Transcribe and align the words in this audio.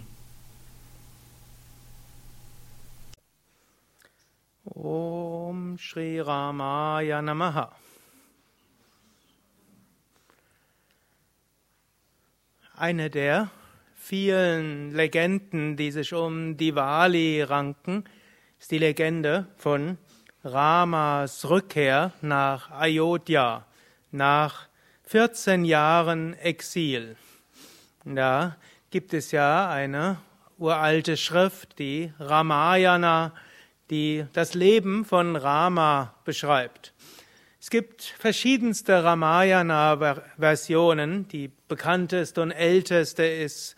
Om 4.76 5.78
Shri 5.80 6.22
Ramaya 6.22 7.24
Namaha 7.24 7.72
Eine 12.80 13.10
der 13.10 13.50
vielen 14.08 14.96
Legenden, 14.96 15.76
die 15.76 15.92
sich 15.92 16.14
um 16.14 16.56
Diwali 16.56 17.42
ranken, 17.42 18.06
ist 18.58 18.72
die 18.72 18.78
Legende 18.78 19.48
von 19.58 19.98
Ramas 20.46 21.50
Rückkehr 21.50 22.14
nach 22.22 22.72
Ayodhya, 22.72 23.66
nach 24.12 24.70
14 25.04 25.66
Jahren 25.66 26.36
Exil. 26.36 27.18
Da 28.06 28.56
gibt 28.92 29.14
es 29.14 29.34
ja 29.34 29.70
eine 29.70 30.20
uralte 30.58 31.18
Schrift, 31.18 31.78
die 31.78 32.14
Ramayana, 32.18 33.34
die 33.90 34.26
das 34.32 34.54
Leben 34.54 35.04
von 35.04 35.36
Rama 35.36 36.16
beschreibt. 36.24 36.94
Es 37.60 37.70
gibt 37.70 38.04
verschiedenste 38.04 39.04
Ramayana-Versionen. 39.04 41.28
Die 41.28 41.52
bekannteste 41.68 42.42
und 42.42 42.52
älteste 42.52 43.26
ist 43.26 43.76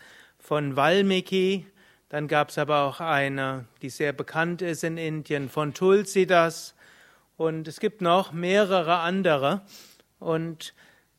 von 0.50 0.74
Valmiki. 0.74 1.64
Dann 2.08 2.26
gab 2.26 2.48
es 2.48 2.58
aber 2.58 2.80
auch 2.82 2.98
eine, 2.98 3.66
die 3.82 3.88
sehr 3.88 4.12
bekannt 4.12 4.62
ist 4.62 4.82
in 4.82 4.96
Indien, 4.96 5.48
von 5.48 5.74
Tulsidas. 5.74 6.74
Und 7.36 7.68
es 7.68 7.78
gibt 7.78 8.00
noch 8.00 8.32
mehrere 8.32 8.98
andere. 8.98 9.60
Und, 10.18 10.74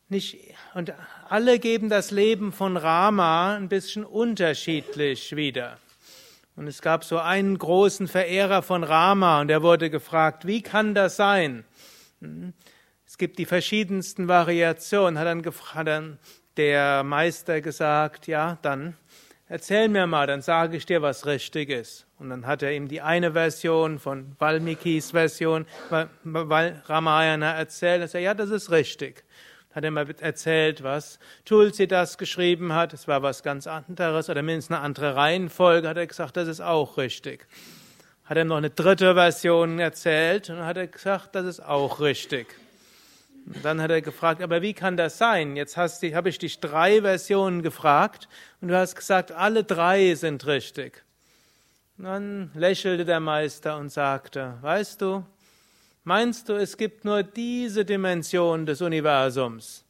nicht, 0.09 0.37
und 0.73 0.93
alle 1.29 1.59
geben 1.59 1.87
das 1.87 2.11
Leben 2.11 2.51
von 2.51 2.75
Rama 2.75 3.55
ein 3.55 3.69
bisschen 3.69 4.03
unterschiedlich 4.03 5.33
wieder. 5.33 5.77
Und 6.57 6.67
es 6.67 6.81
gab 6.81 7.05
so 7.05 7.17
einen 7.17 7.57
großen 7.57 8.09
Verehrer 8.09 8.61
von 8.61 8.83
Rama 8.83 9.39
und 9.39 9.47
der 9.47 9.61
wurde 9.61 9.89
gefragt, 9.89 10.45
wie 10.45 10.61
kann 10.61 10.93
das 10.93 11.15
sein? 11.15 11.63
Hm? 12.19 12.51
Es 13.07 13.17
gibt 13.17 13.39
die 13.39 13.45
verschiedensten 13.45 14.27
Variationen. 14.27 15.17
Hat 15.17 15.27
dann, 15.27 15.45
hat 15.73 15.87
dann 15.87 16.19
der 16.57 17.03
Meister 17.03 17.61
gesagt, 17.61 18.27
ja, 18.27 18.57
dann 18.61 18.97
erzähl 19.51 19.89
mir 19.89 20.07
mal, 20.07 20.27
dann 20.27 20.41
sage 20.41 20.77
ich 20.77 20.85
dir, 20.85 21.01
was 21.01 21.25
richtig 21.25 21.69
ist. 21.69 22.07
Und 22.17 22.29
dann 22.29 22.47
hat 22.47 22.63
er 22.63 22.71
ihm 22.71 22.87
die 22.87 23.01
eine 23.01 23.33
Version 23.33 23.99
von 23.99 24.35
Valmikis 24.39 25.11
Version, 25.11 25.65
Ramayana 25.91 27.51
erzählt. 27.51 28.01
Er 28.01 28.07
sagt, 28.07 28.23
ja, 28.23 28.33
das 28.33 28.49
ist 28.49 28.71
richtig. 28.71 29.25
Hat 29.75 29.83
er 29.83 29.91
mal 29.91 30.07
erzählt, 30.19 30.83
was 30.83 31.19
Tulsi 31.43 31.87
das 31.87 32.17
geschrieben 32.17 32.73
hat. 32.73 32.93
Es 32.93 33.07
war 33.07 33.23
was 33.23 33.43
ganz 33.43 33.67
anderes 33.67 34.29
oder 34.29 34.41
mindestens 34.41 34.75
eine 34.75 34.85
andere 34.85 35.15
Reihenfolge. 35.15 35.87
Hat 35.87 35.97
er 35.97 36.07
gesagt, 36.07 36.37
das 36.37 36.47
ist 36.47 36.61
auch 36.61 36.97
richtig. 36.97 37.45
Hat 38.25 38.37
er 38.37 38.45
noch 38.45 38.57
eine 38.57 38.69
dritte 38.69 39.15
Version 39.15 39.79
erzählt 39.79 40.49
und 40.49 40.59
hat 40.59 40.77
er 40.77 40.87
gesagt, 40.87 41.35
das 41.35 41.45
ist 41.45 41.59
auch 41.59 41.99
richtig. 41.99 42.47
Dann 43.45 43.81
hat 43.81 43.91
er 43.91 44.01
gefragt, 44.01 44.41
aber 44.41 44.61
wie 44.61 44.73
kann 44.73 44.97
das 44.97 45.17
sein? 45.17 45.55
Jetzt 45.55 45.77
habe 45.77 46.29
ich 46.29 46.37
dich 46.37 46.59
drei 46.59 47.01
Versionen 47.01 47.61
gefragt 47.61 48.27
und 48.61 48.67
du 48.67 48.77
hast 48.77 48.95
gesagt, 48.95 49.31
alle 49.31 49.63
drei 49.63 50.15
sind 50.15 50.45
richtig. 50.45 51.03
dann 51.97 52.51
lächelte 52.53 53.05
der 53.05 53.19
Meister 53.19 53.77
und 53.77 53.89
sagte, 53.89 54.57
weißt 54.61 55.01
du, 55.01 55.25
meinst 56.03 56.49
du, 56.49 56.53
es 56.53 56.77
gibt 56.77 57.05
nur 57.05 57.23
diese 57.23 57.85
Dimension 57.85 58.65
des 58.65 58.81
Universums? 58.81 59.85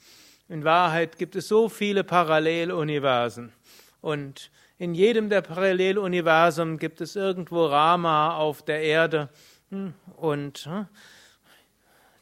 In 0.50 0.63
Wahrheit 0.63 1.18
gibt 1.18 1.35
es 1.35 1.47
so 1.47 1.69
viele 1.69 2.03
Paralleluniversen 2.03 3.53
und 4.01 4.51
in 4.78 4.95
jedem 4.95 5.29
der 5.29 5.41
Paralleluniversen 5.41 6.78
gibt 6.79 7.01
es 7.01 7.16
irgendwo 7.16 7.68
Rama 7.68 8.35
auf 8.35 8.63
der 8.63 8.81
Erde 8.81 9.29
hm, 9.69 9.94
und 10.18 10.66
hm, 10.66 10.88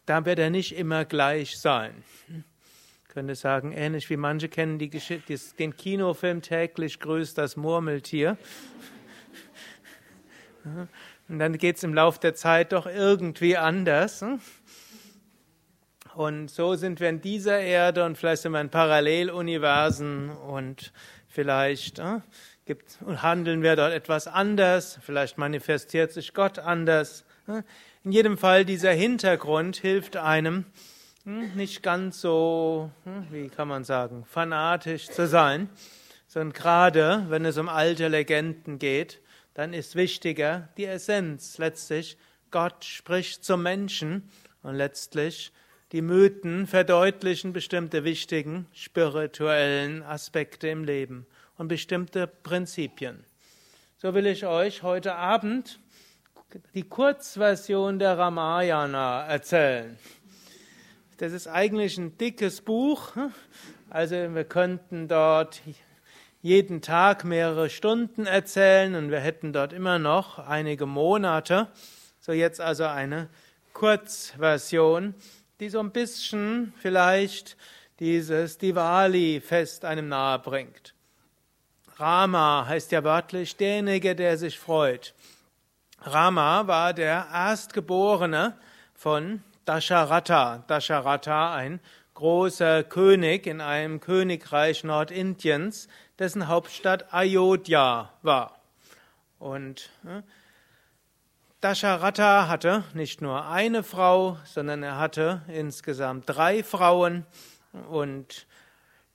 da 0.09 0.25
wird 0.25 0.39
er 0.39 0.49
nicht 0.49 0.75
immer 0.75 1.05
gleich 1.05 1.59
sein. 1.59 2.03
Ich 2.27 3.09
könnte 3.09 3.35
sagen, 3.35 3.73
ähnlich 3.73 4.09
wie 4.09 4.17
manche 4.17 4.49
kennen 4.49 4.79
die 4.79 4.89
den 5.59 5.77
Kinofilm 5.77 6.41
täglich 6.41 6.99
grüßt 6.99 7.37
das 7.37 7.55
Murmeltier. 7.55 8.35
Und 11.27 11.37
dann 11.37 11.59
geht 11.59 11.77
es 11.77 11.83
im 11.83 11.93
Laufe 11.93 12.19
der 12.19 12.33
Zeit 12.33 12.71
doch 12.71 12.87
irgendwie 12.87 13.55
anders. 13.55 14.25
Und 16.15 16.49
so 16.49 16.73
sind 16.73 16.99
wir 16.99 17.09
in 17.09 17.21
dieser 17.21 17.59
Erde 17.59 18.03
und 18.03 18.17
vielleicht 18.17 18.41
sind 18.41 18.53
wir 18.53 18.61
in 18.61 18.71
Paralleluniversen 18.71 20.31
und 20.31 20.91
vielleicht 21.27 21.99
äh, 21.99 22.21
gibt, 22.65 22.97
handeln 23.21 23.61
wir 23.61 23.75
dort 23.75 23.93
etwas 23.93 24.25
anders, 24.25 24.97
vielleicht 25.03 25.37
manifestiert 25.37 26.11
sich 26.11 26.33
Gott 26.33 26.57
anders. 26.57 27.25
In 28.05 28.13
jedem 28.13 28.37
Fall, 28.37 28.63
dieser 28.63 28.93
Hintergrund 28.93 29.75
hilft 29.75 30.15
einem, 30.15 30.63
hm, 31.25 31.53
nicht 31.55 31.83
ganz 31.83 32.21
so, 32.21 32.89
hm, 33.03 33.27
wie 33.29 33.49
kann 33.49 33.67
man 33.67 33.83
sagen, 33.83 34.23
fanatisch 34.23 35.09
zu 35.09 35.27
sein, 35.27 35.69
sondern 36.25 36.53
gerade 36.53 37.25
wenn 37.27 37.43
es 37.43 37.57
um 37.57 37.67
alte 37.67 38.07
Legenden 38.07 38.79
geht, 38.79 39.19
dann 39.53 39.73
ist 39.73 39.97
wichtiger 39.97 40.69
die 40.77 40.85
Essenz. 40.85 41.57
Letztlich, 41.57 42.17
Gott 42.51 42.85
spricht 42.85 43.43
zum 43.43 43.63
Menschen 43.63 44.29
und 44.63 44.75
letztlich 44.75 45.51
die 45.91 46.01
Mythen 46.01 46.67
verdeutlichen 46.67 47.51
bestimmte 47.51 48.05
wichtigen 48.05 48.65
spirituellen 48.71 50.03
Aspekte 50.03 50.69
im 50.69 50.85
Leben 50.85 51.27
und 51.57 51.67
bestimmte 51.67 52.27
Prinzipien. 52.27 53.25
So 53.97 54.13
will 54.13 54.25
ich 54.25 54.45
euch 54.45 54.83
heute 54.83 55.15
Abend 55.15 55.79
die 56.73 56.83
Kurzversion 56.83 57.99
der 57.99 58.17
Ramayana 58.17 59.25
erzählen. 59.25 59.97
Das 61.17 61.31
ist 61.31 61.47
eigentlich 61.47 61.97
ein 61.97 62.17
dickes 62.17 62.61
Buch. 62.61 63.11
Also 63.89 64.15
wir 64.15 64.45
könnten 64.45 65.07
dort 65.07 65.61
jeden 66.41 66.81
Tag 66.81 67.25
mehrere 67.25 67.69
Stunden 67.69 68.25
erzählen 68.25 68.95
und 68.95 69.11
wir 69.11 69.19
hätten 69.19 69.51
dort 69.51 69.73
immer 69.73 69.99
noch 69.99 70.39
einige 70.39 70.85
Monate. 70.85 71.67
So 72.19 72.31
jetzt 72.31 72.61
also 72.61 72.85
eine 72.85 73.29
Kurzversion, 73.73 75.13
die 75.59 75.69
so 75.69 75.79
ein 75.79 75.91
bisschen 75.91 76.73
vielleicht 76.79 77.57
dieses 77.99 78.57
Diwali-Fest 78.57 79.83
einem 79.83 80.07
nahe 80.07 80.39
bringt. 80.39 80.95
Rama 81.97 82.65
heißt 82.67 82.93
ja 82.93 83.03
wörtlich 83.03 83.57
derjenige, 83.57 84.15
der 84.15 84.37
sich 84.37 84.57
freut. 84.57 85.13
Rama 86.01 86.67
war 86.67 86.93
der 86.93 87.27
Erstgeborene 87.31 88.57
von 88.93 89.43
Dasharatha. 89.65 90.63
Dasharatha, 90.67 91.53
ein 91.55 91.79
großer 92.13 92.83
König 92.83 93.47
in 93.47 93.61
einem 93.61 93.99
Königreich 93.99 94.83
Nordindiens, 94.83 95.87
dessen 96.17 96.47
Hauptstadt 96.47 97.13
Ayodhya 97.13 98.11
war. 98.21 98.59
Und 99.39 99.89
äh, 100.05 100.21
Dasharatha 101.61 102.47
hatte 102.47 102.83
nicht 102.93 103.21
nur 103.21 103.45
eine 103.45 103.83
Frau, 103.83 104.37
sondern 104.45 104.83
er 104.83 104.97
hatte 104.97 105.41
insgesamt 105.47 106.23
drei 106.27 106.63
Frauen 106.63 107.25
und 107.89 108.47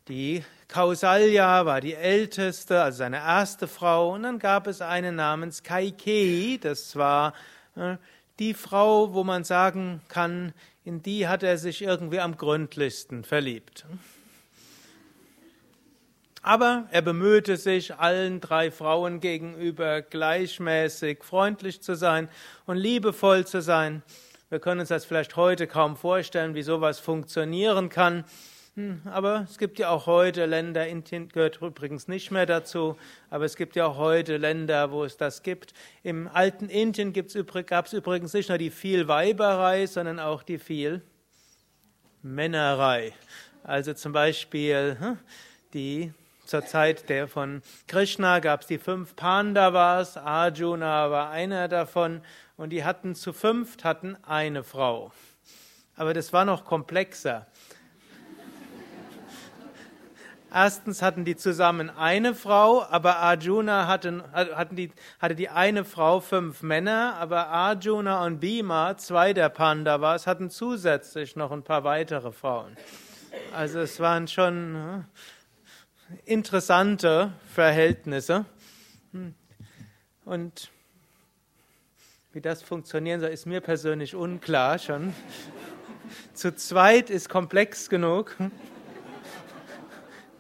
die 0.09 0.45
Kausalya 0.75 1.67
war 1.67 1.81
die 1.81 1.95
älteste, 1.95 2.83
also 2.83 2.99
seine 2.99 3.19
erste 3.19 3.69
Frau, 3.69 4.13
und 4.13 4.25
dann 4.25 4.41
gab 4.41 4.67
es 4.67 4.81
eine 4.81 5.13
namens 5.13 5.63
Kaikei, 5.63 6.59
das 6.61 6.97
war 6.97 7.33
äh, 7.77 7.97
die 8.41 8.55
Frau, 8.55 9.15
wo 9.15 9.23
man 9.23 9.45
sagen 9.45 10.01
kann, 10.09 10.53
in 10.85 11.01
die 11.01 11.29
hat 11.29 11.45
er 11.45 11.59
sich 11.59 11.81
irgendwie 11.81 12.19
am 12.19 12.37
gründlichsten 12.37 13.23
verliebt. 13.23 13.87
Aber 16.43 16.89
er 16.91 17.03
bemühte 17.03 17.57
sich, 17.57 17.95
allen 17.95 18.41
drei 18.41 18.73
Frauen 18.73 19.21
gegenüber 19.21 20.03
gleichmäßig 20.03 21.23
freundlich 21.23 21.83
zu 21.83 21.95
sein 21.95 22.29
und 22.67 22.79
liebevoll 22.79 23.47
zu 23.47 23.63
sein. 23.63 24.03
Wir 24.51 24.59
können 24.59 24.81
uns 24.81 24.89
das 24.89 25.05
vielleicht 25.05 25.37
heute 25.37 25.69
kaum 25.69 25.97
vorstellen, 25.97 26.57
wie 26.57 26.65
sowas 26.65 26.99
funktionieren 26.99 27.91
kann. 27.91 28.25
Hm, 28.77 29.03
aber 29.05 29.47
es 29.49 29.59
gibt 29.59 29.79
ja 29.79 29.91
auch 29.91 30.07
heute 30.07 30.47
Länder, 30.47 30.89
Indien 30.89 31.29
gehört 31.29 31.63
übrigens 31.63 32.09
nicht 32.09 32.33
mehr 32.33 32.45
dazu, 32.45 32.97
aber 33.31 33.45
es 33.45 33.55
gibt 33.55 33.77
ja 33.77 33.87
auch 33.87 33.99
heute 33.99 34.37
Länder, 34.37 34.91
wo 34.91 35.05
es 35.05 35.17
das 35.17 35.45
gibt. 35.45 35.75
Im 36.03 36.27
alten 36.27 36.69
Indien 36.69 37.13
gab 37.13 37.87
es 37.87 37.93
übrigens 37.93 38.33
nicht 38.33 38.49
nur 38.49 38.59
die 38.59 38.71
Vielweiberei, 38.71 39.87
sondern 39.87 40.19
auch 40.19 40.43
die 40.43 40.59
Vielmännerei. 40.59 43.13
Also 43.63 43.95
zum 43.95 44.13
Beispiel 44.13 44.97
hm, 44.99 45.19
die 45.73 46.13
zur 46.45 46.67
Zeit 46.67 47.09
der 47.09 47.29
von 47.29 47.63
Krishna 47.87 48.41
gab 48.41 48.63
es 48.63 48.67
die 48.67 48.79
fünf 48.79 49.15
Pandavas, 49.15 50.17
Arjuna 50.17 51.13
war 51.13 51.31
einer 51.31 51.69
davon 51.69 52.23
und 52.57 52.71
die 52.71 52.85
hatten 52.85 53.15
zu 53.15 53.33
fünft 53.33 53.85
hatten 53.85 54.17
eine 54.25 54.65
Frau. 54.65 55.13
Aber 55.97 56.13
das 56.13 56.33
war 56.33 56.45
noch 56.45 56.65
komplexer. 56.65 57.47
Erstens 60.57 61.03
hatten 61.03 61.25
die 61.25 61.35
zusammen 61.35 61.91
eine 61.91 62.33
Frau, 62.33 62.85
aber 62.85 63.17
Arjuna 63.17 63.89
hatten, 63.89 64.23
hatten 64.33 64.77
die, 64.77 64.93
hatte 65.19 65.35
die 65.35 65.49
eine 65.49 65.85
Frau 65.85 66.21
fünf 66.21 66.63
Männer, 66.63 67.17
aber 67.19 67.49
Arjuna 67.49 68.25
und 68.25 68.39
Bhima, 68.39 68.97
zwei 68.97 69.33
der 69.33 69.49
Pandavas, 69.49 70.29
hatten 70.29 70.51
zusätzlich 70.51 71.35
noch 71.35 71.51
ein 71.51 71.65
paar 71.65 71.83
weitere 71.83 72.31
Frauen. 72.31 72.77
Also 73.53 73.81
es 73.81 73.99
waren 73.99 74.29
schon 74.29 74.55
hm, 74.75 75.05
interessante 76.25 77.33
Verhältnisse. 77.53 78.45
Hm. 79.11 79.35
Und 80.25 80.71
wie 82.33 82.41
das 82.41 82.63
funktionieren 82.63 83.21
soll, 83.21 83.31
ist 83.31 83.47
mir 83.47 83.61
persönlich 83.61 84.15
unklar 84.15 84.79
schon. 84.79 85.15
Zu 86.33 86.55
zweit 86.55 87.11
ist 87.11 87.29
komplex 87.29 87.91
genug 87.91 88.37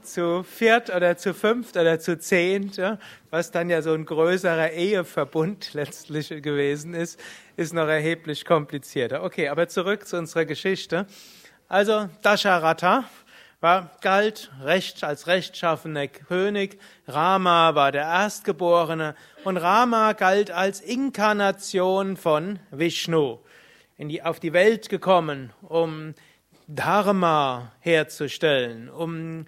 zu 0.05 0.43
viert 0.43 0.95
oder 0.95 1.17
zu 1.17 1.35
fünft 1.35 1.77
oder 1.77 1.99
zu 1.99 2.19
zehnt, 2.19 2.77
ja, 2.77 2.99
was 3.31 3.51
dann 3.51 3.71
ja 3.71 3.83
so 3.83 3.93
ein 3.93 4.05
größerer 4.05 4.73
Eheverbund 4.73 5.71
letztlich 5.75 6.29
gewesen 6.43 6.95
ist, 6.95 7.21
ist 7.57 7.75
noch 7.75 7.89
erheblich 7.89 8.45
komplizierter. 8.45 9.23
Okay, 9.23 9.49
aber 9.49 9.69
zurück 9.69 10.07
zu 10.07 10.19
unserer 10.19 10.45
Geschichte. 10.45 11.07
Also 11.69 12.09
Dasharatha 12.23 13.05
war, 13.61 13.91
galt 14.03 14.51
recht, 14.63 15.03
als 15.03 15.27
rechtschaffener 15.27 16.07
König, 16.09 16.79
Rama 17.09 17.75
war 17.75 17.93
der 17.93 18.03
Erstgeborene 18.03 19.15
und 19.43 19.57
Rama 19.57 20.13
galt 20.13 20.51
als 20.51 20.83
Inkarnation 20.83 22.19
von 22.19 22.59
Vishnu, 22.71 23.39
in 23.97 24.11
die, 24.11 24.23
auf 24.23 24.39
die 24.39 24.53
Welt 24.53 24.91
gekommen, 24.91 25.51
um 25.63 26.15
Dharma 26.67 27.73
herzustellen, 27.81 28.91
um 28.91 29.47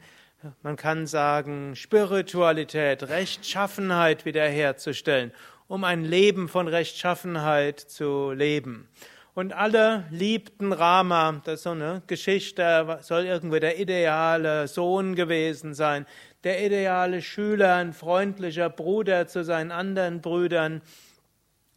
man 0.62 0.76
kann 0.76 1.06
sagen, 1.06 1.76
Spiritualität, 1.76 3.08
Rechtschaffenheit 3.08 4.25
wiederherzustellen, 4.25 5.32
um 5.69 5.84
ein 5.84 6.04
Leben 6.04 6.48
von 6.48 6.69
Rechtschaffenheit 6.69 7.81
zu 7.81 8.32
leben. 8.32 8.88
Und 9.34 9.52
alle 9.52 10.06
liebten 10.10 10.72
Rama, 10.72 11.43
das 11.44 11.56
ist 11.56 11.62
so 11.64 11.70
eine 11.70 12.02
Geschichte, 12.06 12.98
soll 13.02 13.26
irgendwie 13.26 13.60
der 13.60 13.78
ideale 13.78 14.66
Sohn 14.66 15.14
gewesen 15.14 15.75
sein, 15.75 16.06
der 16.43 16.64
ideale 16.64 17.20
Schüler, 17.20 17.75
ein 17.75 17.93
freundlicher 17.93 18.70
Bruder 18.70 19.26
zu 19.26 19.44
seinen 19.44 19.72
anderen 19.72 20.22
Brüdern. 20.22 20.81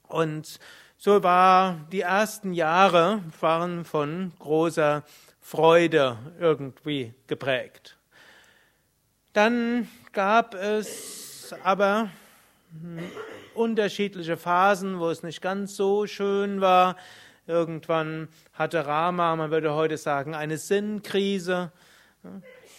Und 0.07 0.60
so 0.95 1.21
war 1.21 1.86
die 1.92 2.01
ersten 2.01 2.54
Jahre 2.54 3.24
waren 3.42 3.83
von 3.83 4.31
großer 4.39 5.04
Freude 5.42 6.18
irgendwie 6.39 7.13
geprägt. 7.27 7.99
Dann 9.40 9.88
gab 10.12 10.54
es 10.54 11.56
aber 11.64 12.10
unterschiedliche 13.54 14.36
Phasen, 14.36 15.00
wo 15.00 15.10
es 15.10 15.24
nicht 15.24 15.42
ganz 15.42 15.78
so 15.78 16.08
schön 16.08 16.60
war. 16.60 16.98
Irgendwann 17.48 18.28
hatte 18.52 18.86
Rama, 18.86 19.38
man 19.38 19.50
würde 19.50 19.74
heute 19.76 19.96
sagen, 19.96 20.36
eine 20.36 20.58
Sinnkrise. 20.58 21.72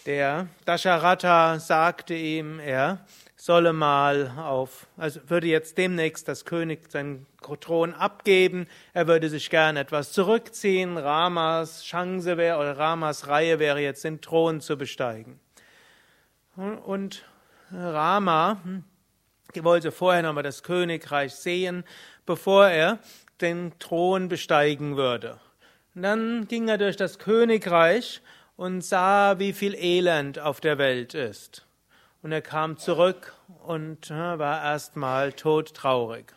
Der 0.05 0.49
Dasharatha 0.67 1.59
sagte 1.61 2.13
ihm, 2.13 2.61
er 2.61 3.07
solle 3.37 3.73
mal 3.73 4.31
auf, 4.37 4.87
also 4.99 5.19
würde 5.29 5.47
jetzt 5.47 5.79
demnächst 5.79 6.29
das 6.29 6.45
König 6.45 6.93
seinen 6.93 7.25
Thron 7.61 7.95
abgeben, 7.95 8.67
er 8.93 9.07
würde 9.07 9.31
sich 9.31 9.49
gern 9.49 9.79
etwas 9.79 10.13
zurückziehen, 10.13 10.99
Ramas 10.99 11.85
Chance 11.85 12.37
wäre, 12.37 12.59
oder 12.59 12.77
Ramas 12.77 13.29
Reihe 13.29 13.59
wäre 13.59 13.81
jetzt 13.81 14.05
den 14.05 14.21
Thron 14.21 14.61
zu 14.61 14.77
besteigen. 14.77 15.41
Und 16.57 17.25
Rama 17.73 18.61
hm, 18.65 18.85
wollte 19.65 19.93
vorher 19.93 20.23
nochmal 20.23 20.43
das 20.43 20.63
Königreich 20.63 21.35
sehen, 21.35 21.85
bevor 22.27 22.69
er 22.69 22.99
den 23.41 23.73
Thron 23.79 24.29
besteigen 24.29 24.97
würde. 24.97 25.41
Und 25.95 26.03
dann 26.03 26.49
ging 26.49 26.69
er 26.69 26.79
durch 26.79 26.97
das 26.97 27.19
Königreich 27.19 28.21
und 28.57 28.83
sah, 28.83 29.39
wie 29.39 29.53
viel 29.53 29.75
Elend 29.75 30.39
auf 30.39 30.61
der 30.61 30.79
Welt 30.79 31.15
ist. 31.15 31.67
Und 32.23 32.33
er 32.33 32.43
kam 32.43 32.77
zurück 32.77 33.35
und 33.65 34.11
war 34.11 34.63
erstmal 34.63 35.33
todtraurig. 35.33 36.35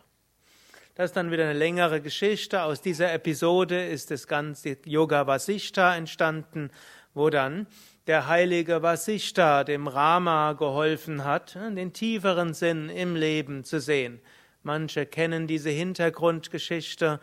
Das 0.94 1.06
ist 1.06 1.16
dann 1.16 1.30
wieder 1.30 1.44
eine 1.44 1.58
längere 1.58 2.00
Geschichte. 2.00 2.62
Aus 2.62 2.80
dieser 2.80 3.12
Episode 3.12 3.84
ist 3.86 4.10
das 4.10 4.28
ganze 4.28 4.78
Yoga 4.84 5.26
Vasishta 5.26 5.96
entstanden, 5.96 6.70
wo 7.14 7.30
dann 7.30 7.66
der 8.06 8.28
heilige 8.28 8.82
Vasishta 8.82 9.64
dem 9.64 9.86
Rama 9.86 10.52
geholfen 10.52 11.24
hat, 11.24 11.54
den 11.54 11.92
tieferen 11.92 12.54
Sinn 12.54 12.88
im 12.88 13.16
Leben 13.16 13.64
zu 13.64 13.80
sehen. 13.80 14.20
Manche 14.62 15.06
kennen 15.06 15.46
diese 15.46 15.70
Hintergrundgeschichte, 15.70 17.20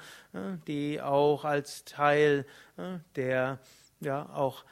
die 0.68 1.02
auch 1.02 1.44
als 1.46 1.86
Teil 1.86 2.46
der 3.16 3.60
ja 4.00 4.30
auch 4.34 4.64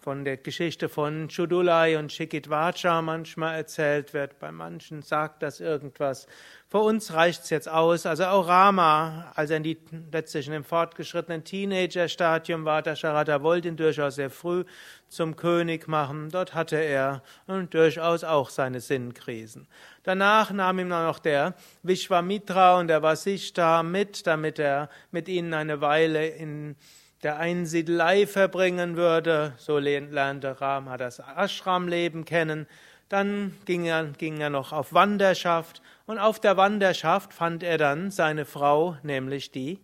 von 0.00 0.24
der 0.24 0.36
Geschichte 0.36 0.88
von 0.88 1.28
Chudulai 1.28 1.98
und 1.98 2.08
Chikitvacha 2.08 3.02
manchmal 3.02 3.56
erzählt 3.56 4.14
wird. 4.14 4.38
Bei 4.38 4.52
manchen 4.52 5.02
sagt 5.02 5.42
das 5.42 5.58
irgendwas. 5.60 6.28
Für 6.68 6.78
uns 6.78 7.14
reicht 7.14 7.44
es 7.44 7.50
jetzt 7.50 7.68
aus. 7.68 8.06
Also 8.06 8.26
auch 8.26 8.46
Rama, 8.46 9.32
als 9.34 9.50
er 9.50 9.56
in 9.56 9.62
die, 9.64 9.78
letztlich 10.12 10.46
in 10.46 10.52
dem 10.52 10.64
fortgeschrittenen 10.64 11.42
Teenager-Stadium 11.42 12.64
war, 12.64 12.82
der 12.82 12.92
Dasharatha 12.92 13.42
wollte 13.42 13.68
ihn 13.68 13.76
durchaus 13.76 14.14
sehr 14.14 14.30
früh 14.30 14.64
zum 15.08 15.34
König 15.34 15.88
machen. 15.88 16.28
Dort 16.30 16.54
hatte 16.54 16.76
er 16.76 17.22
durchaus 17.70 18.22
auch 18.22 18.50
seine 18.50 18.80
Sinnkrisen. 18.80 19.66
Danach 20.04 20.52
nahm 20.52 20.78
ihm 20.78 20.88
noch 20.88 21.18
der 21.18 21.54
Vishwamitra 21.82 22.78
und 22.78 22.88
der 22.88 23.02
Vasishta 23.02 23.82
mit, 23.82 24.26
damit 24.26 24.58
er 24.58 24.90
mit 25.10 25.28
ihnen 25.28 25.54
eine 25.54 25.80
Weile 25.80 26.28
in 26.28 26.76
der 27.22 27.38
Einsiedelei 27.38 28.26
verbringen 28.26 28.96
würde. 28.96 29.54
So 29.58 29.78
lernte 29.78 30.60
Rama 30.60 30.96
das 30.96 31.20
Ashram-Leben 31.20 32.24
kennen. 32.24 32.66
Dann 33.08 33.56
ging 33.64 33.86
er, 33.86 34.04
ging 34.04 34.40
er 34.40 34.50
noch 34.50 34.72
auf 34.72 34.92
Wanderschaft 34.92 35.80
und 36.06 36.18
auf 36.18 36.40
der 36.40 36.56
Wanderschaft 36.56 37.32
fand 37.32 37.62
er 37.62 37.78
dann 37.78 38.10
seine 38.10 38.44
Frau, 38.44 38.96
nämlich 39.02 39.50
die 39.50 39.80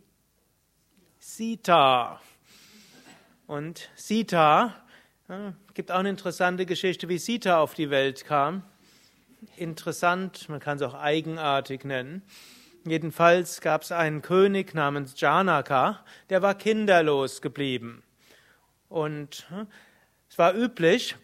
Sita. 1.18 2.20
Und 3.46 3.88
Sita, 3.94 4.74
ja, 5.28 5.54
gibt 5.72 5.90
auch 5.90 5.98
eine 5.98 6.10
interessante 6.10 6.66
Geschichte, 6.66 7.08
wie 7.08 7.18
Sita 7.18 7.60
auf 7.60 7.72
die 7.72 7.88
Welt 7.88 8.26
kam. 8.26 8.62
Interessant, 9.56 10.48
man 10.48 10.60
kann 10.60 10.76
es 10.76 10.82
auch 10.82 10.94
eigenartig 10.94 11.84
nennen. 11.84 12.22
Jedenfalls 12.86 13.62
gab 13.62 13.82
es 13.82 13.92
einen 13.92 14.20
König 14.20 14.74
namens 14.74 15.18
Janaka, 15.18 16.04
der 16.28 16.42
war 16.42 16.54
kinderlos 16.54 17.40
geblieben. 17.40 18.02
Und 18.90 19.46
hm, 19.48 19.66
es 20.28 20.36
war 20.36 20.54
üblich, 20.54 21.16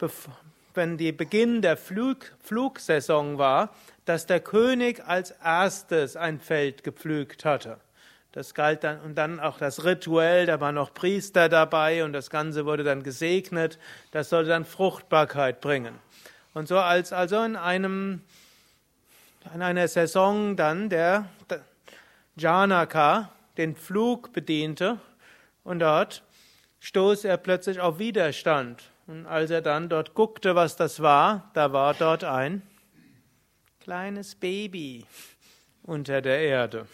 wenn 0.73 0.97
die 0.97 1.13
Beginn 1.13 1.61
der 1.61 1.77
Flug, 1.77 2.33
Flugsaison 2.43 3.37
war, 3.37 3.75
dass 4.07 4.27
der 4.27 4.41
König 4.41 5.05
als 5.07 5.33
erstes 5.33 6.17
ein 6.17 6.41
Feld 6.41 6.83
gepflügt 6.83 7.45
hatte. 7.45 7.79
Das 8.33 8.55
galt 8.55 8.85
dann 8.85 9.01
und 9.01 9.17
dann 9.17 9.39
auch 9.39 9.59
das 9.59 9.85
Rituell, 9.85 10.47
da 10.47 10.61
waren 10.61 10.77
noch 10.77 10.95
Priester 10.95 11.49
dabei 11.49 12.05
und 12.05 12.13
das 12.13 12.31
Ganze 12.31 12.65
wurde 12.65 12.85
dann 12.85 13.03
gesegnet. 13.03 13.79
Das 14.13 14.31
sollte 14.31 14.49
dann 14.49 14.65
Fruchtbarkeit 14.65 15.61
bringen. 15.61 15.99
Und 16.55 16.69
so 16.69 16.79
als 16.79 17.13
also 17.13 17.43
in 17.43 17.57
einem 17.57 18.23
an 19.45 19.63
einer 19.63 19.89
Saison 19.89 20.57
dann 20.57 20.89
der 20.89 21.29
Janaka 22.37 23.31
den 23.57 23.75
Flug 23.75 24.33
bediente 24.33 24.99
und 25.65 25.81
dort 25.81 26.23
stoß 26.81 27.25
er 27.25 27.37
plötzlich 27.37 27.81
auf 27.81 27.99
Widerstand. 27.99 28.83
Und 29.07 29.27
als 29.27 29.51
er 29.51 29.61
dann 29.61 29.89
dort 29.89 30.15
guckte, 30.15 30.55
was 30.55 30.77
das 30.77 31.01
war, 31.01 31.51
da 31.55 31.73
war 31.73 31.95
dort 31.95 32.25
ein 32.25 32.63
kleines 33.81 34.35
Baby 34.35 35.05
unter 35.83 36.23
der 36.23 36.41
Erde. 36.41 36.87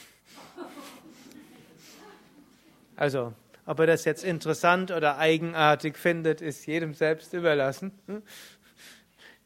Also, 2.97 3.35
ob 3.67 3.81
er 3.81 3.87
das 3.87 4.05
jetzt 4.05 4.25
interessant 4.25 4.91
oder 4.91 5.19
eigenartig 5.19 5.99
findet, 5.99 6.41
ist 6.41 6.67
jedem 6.67 6.95
selbst 6.95 7.35
überlassen. 7.35 7.93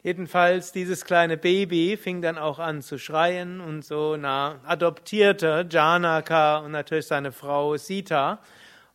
Jedenfalls, 0.02 0.72
dieses 0.72 1.04
kleine 1.04 1.36
Baby 1.36 1.98
fing 1.98 2.22
dann 2.22 2.38
auch 2.38 2.58
an 2.58 2.80
zu 2.80 2.96
schreien 2.96 3.60
und 3.60 3.84
so 3.84 4.16
na, 4.16 4.58
adoptierte 4.64 5.66
Janaka 5.70 6.58
und 6.58 6.72
natürlich 6.72 7.06
seine 7.06 7.32
Frau 7.32 7.76
Sita. 7.76 8.40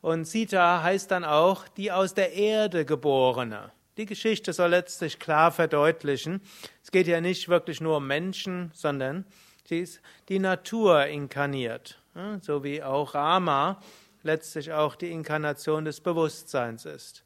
Und 0.01 0.25
Sita 0.25 0.81
heißt 0.81 1.11
dann 1.11 1.23
auch 1.23 1.67
die 1.67 1.91
aus 1.91 2.15
der 2.15 2.33
Erde 2.33 2.85
geborene. 2.85 3.71
Die 3.97 4.05
Geschichte 4.05 4.51
soll 4.51 4.71
letztlich 4.71 5.19
klar 5.19 5.51
verdeutlichen, 5.51 6.41
es 6.83 6.91
geht 6.91 7.07
ja 7.07 7.21
nicht 7.21 7.49
wirklich 7.49 7.81
nur 7.81 7.97
um 7.97 8.07
Menschen, 8.07 8.71
sondern 8.73 9.25
sie 9.63 9.79
ist 9.79 10.01
die 10.27 10.39
Natur 10.39 11.05
inkarniert, 11.05 11.97
so 12.41 12.63
wie 12.63 12.83
auch 12.83 13.13
Rama 13.13 13.79
letztlich 14.23 14.73
auch 14.73 14.95
die 14.95 15.11
Inkarnation 15.11 15.85
des 15.85 16.01
Bewusstseins 16.01 16.85
ist. 16.85 17.24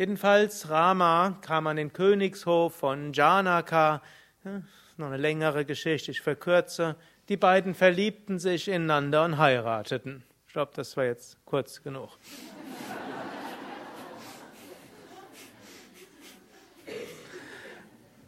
Jedenfalls, 0.00 0.70
Rama 0.70 1.36
kam 1.42 1.66
an 1.66 1.76
den 1.76 1.92
Königshof 1.92 2.74
von 2.74 3.12
Janaka. 3.12 4.00
Ja, 4.42 4.62
noch 4.96 5.08
eine 5.08 5.18
längere 5.18 5.66
Geschichte, 5.66 6.10
ich 6.10 6.22
verkürze. 6.22 6.96
Die 7.28 7.36
beiden 7.36 7.74
verliebten 7.74 8.38
sich 8.38 8.68
ineinander 8.68 9.26
und 9.26 9.36
heirateten. 9.36 10.24
Ich 10.46 10.54
glaube, 10.54 10.72
das 10.74 10.96
war 10.96 11.04
jetzt 11.04 11.36
kurz 11.44 11.82
genug. 11.82 12.16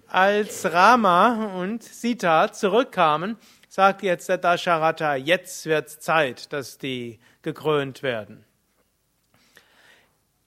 Als 0.08 0.70
Rama 0.70 1.54
und 1.58 1.82
Sita 1.82 2.52
zurückkamen, 2.52 3.38
sagt 3.70 4.02
jetzt 4.02 4.28
der 4.28 4.36
Dasharatha, 4.36 5.14
jetzt 5.14 5.64
wird's 5.64 6.00
Zeit, 6.00 6.52
dass 6.52 6.76
die 6.76 7.18
gekrönt 7.40 8.02
werden. 8.02 8.44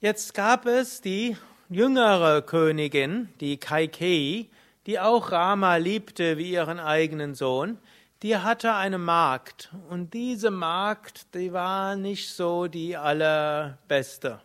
Jetzt 0.06 0.36
gab 0.36 0.68
es 0.68 1.02
die 1.02 1.36
jüngere 1.68 2.44
Königin, 2.44 3.30
die 3.40 3.58
Kaikei, 3.58 4.46
die 4.86 5.00
auch 5.00 5.32
Rama 5.32 5.78
liebte 5.78 6.38
wie 6.38 6.52
ihren 6.52 6.80
eigenen 6.80 7.34
Sohn. 7.34 7.80
Die 8.22 8.38
hatte 8.38 8.76
eine 8.76 9.00
Magd 9.00 9.74
und 9.90 10.14
diese 10.14 10.52
Magd, 10.52 11.34
die 11.34 11.52
war 11.52 11.96
nicht 11.96 12.30
so 12.30 12.68
die 12.68 12.96
allerbeste. 12.96 14.42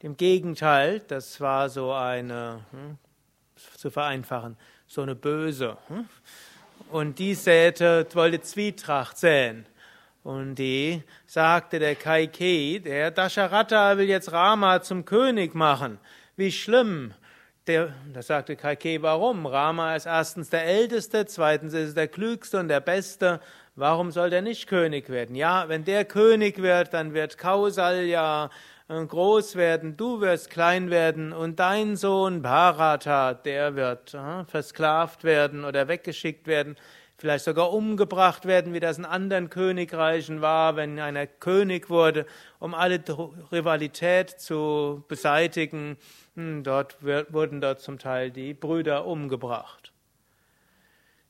Im 0.00 0.18
Gegenteil, 0.18 1.00
das 1.08 1.40
war 1.40 1.70
so 1.70 1.92
eine, 1.92 2.66
hm, 2.70 2.98
zu 3.78 3.90
vereinfachen, 3.90 4.58
so 4.86 5.00
eine 5.00 5.14
böse. 5.14 5.78
Hm? 5.88 6.10
Und 6.90 7.18
die 7.18 7.32
säte, 7.32 8.06
wollte 8.12 8.42
Zwietracht 8.42 9.16
säen. 9.16 9.64
Und 10.22 10.56
die 10.56 11.02
sagte 11.26 11.78
der 11.78 11.94
Kaike, 11.94 12.80
der 12.80 13.10
Dasharatha 13.10 13.96
will 13.96 14.08
jetzt 14.08 14.32
Rama 14.32 14.82
zum 14.82 15.04
König 15.06 15.54
machen. 15.54 15.98
Wie 16.36 16.52
schlimm. 16.52 17.14
Der, 17.66 17.94
das 18.12 18.26
sagte 18.26 18.56
Kaike, 18.56 19.00
warum? 19.02 19.46
Rama 19.46 19.94
ist 19.96 20.06
erstens 20.06 20.50
der 20.50 20.64
Älteste, 20.64 21.24
zweitens 21.24 21.72
ist 21.72 21.90
er 21.90 21.94
der 21.94 22.08
Klügste 22.08 22.58
und 22.58 22.68
der 22.68 22.80
Beste. 22.80 23.40
Warum 23.76 24.10
soll 24.10 24.28
der 24.28 24.42
nicht 24.42 24.66
König 24.66 25.08
werden? 25.08 25.36
Ja, 25.36 25.68
wenn 25.68 25.84
der 25.84 26.04
König 26.04 26.60
wird, 26.60 26.92
dann 26.92 27.14
wird 27.14 27.38
Kausalya 27.38 28.50
äh, 28.88 29.06
groß 29.06 29.56
werden, 29.56 29.96
du 29.96 30.20
wirst 30.20 30.50
klein 30.50 30.90
werden 30.90 31.32
und 31.32 31.60
dein 31.60 31.96
Sohn 31.96 32.42
Bharata, 32.42 33.32
der 33.34 33.74
wird 33.76 34.12
äh, 34.12 34.44
versklavt 34.44 35.24
werden 35.24 35.64
oder 35.64 35.88
weggeschickt 35.88 36.46
werden 36.46 36.76
vielleicht 37.20 37.44
sogar 37.44 37.70
umgebracht 37.72 38.46
werden, 38.46 38.72
wie 38.72 38.80
das 38.80 38.96
in 38.96 39.04
anderen 39.04 39.50
Königreichen 39.50 40.40
war, 40.40 40.76
wenn 40.76 40.98
einer 40.98 41.26
König 41.26 41.90
wurde, 41.90 42.24
um 42.58 42.74
alle 42.74 42.98
Rivalität 43.52 44.30
zu 44.30 45.04
beseitigen. 45.06 45.98
Hm, 46.34 46.62
dort 46.62 46.96
wurden 47.02 47.60
dort 47.60 47.80
zum 47.80 47.98
Teil 47.98 48.30
die 48.30 48.54
Brüder 48.54 49.04
umgebracht. 49.04 49.92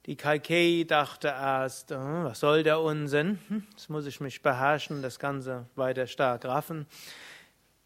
Die 0.06 0.14
Kaikei 0.14 0.84
dachte 0.86 1.28
erst, 1.28 1.90
oh, 1.90 2.24
was 2.24 2.38
soll 2.38 2.62
der 2.62 2.78
Unsinn? 2.78 3.40
Hm, 3.48 3.66
jetzt 3.72 3.90
muss 3.90 4.06
ich 4.06 4.20
mich 4.20 4.42
beherrschen, 4.42 5.02
das 5.02 5.18
Ganze 5.18 5.66
weiter 5.74 6.06
stark 6.06 6.44
raffen. 6.44 6.86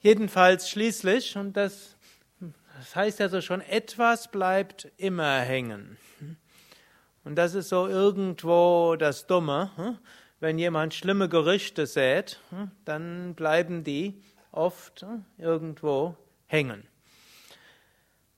Jedenfalls 0.00 0.68
schließlich, 0.68 1.38
und 1.38 1.56
das, 1.56 1.96
das 2.78 2.94
heißt 2.94 3.23
also 3.23 3.40
schon, 3.40 3.62
etwas 3.62 4.30
bleibt 4.30 4.92
immer 4.99 5.40
hängen. 5.40 5.96
Und 7.24 7.36
das 7.36 7.54
ist 7.54 7.70
so 7.70 7.88
irgendwo 7.88 8.96
das 8.96 9.26
Dumme. 9.26 9.70
Hm? 9.76 9.98
Wenn 10.40 10.58
jemand 10.58 10.92
schlimme 10.92 11.28
Gerüchte 11.28 11.86
sät, 11.86 12.38
hm? 12.50 12.70
dann 12.84 13.34
bleiben 13.34 13.82
die 13.82 14.22
oft 14.52 15.00
hm? 15.00 15.24
irgendwo 15.38 16.16
hängen. 16.46 16.86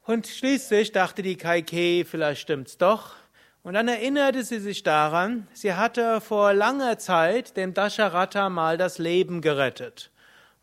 Und 0.04 0.28
schließlich 0.28 0.92
dachte 0.92 1.22
die 1.22 1.36
Kaike, 1.36 2.04
vielleicht 2.04 2.42
stimmt's 2.42 2.78
doch. 2.78 3.16
Und 3.64 3.74
dann 3.74 3.88
erinnerte 3.88 4.44
sie 4.44 4.60
sich 4.60 4.84
daran, 4.84 5.48
sie 5.52 5.74
hatte 5.74 6.20
vor 6.20 6.54
langer 6.54 6.98
Zeit 6.98 7.56
dem 7.56 7.74
Dasharatha 7.74 8.48
mal 8.48 8.78
das 8.78 8.98
Leben 8.98 9.40
gerettet. 9.40 10.12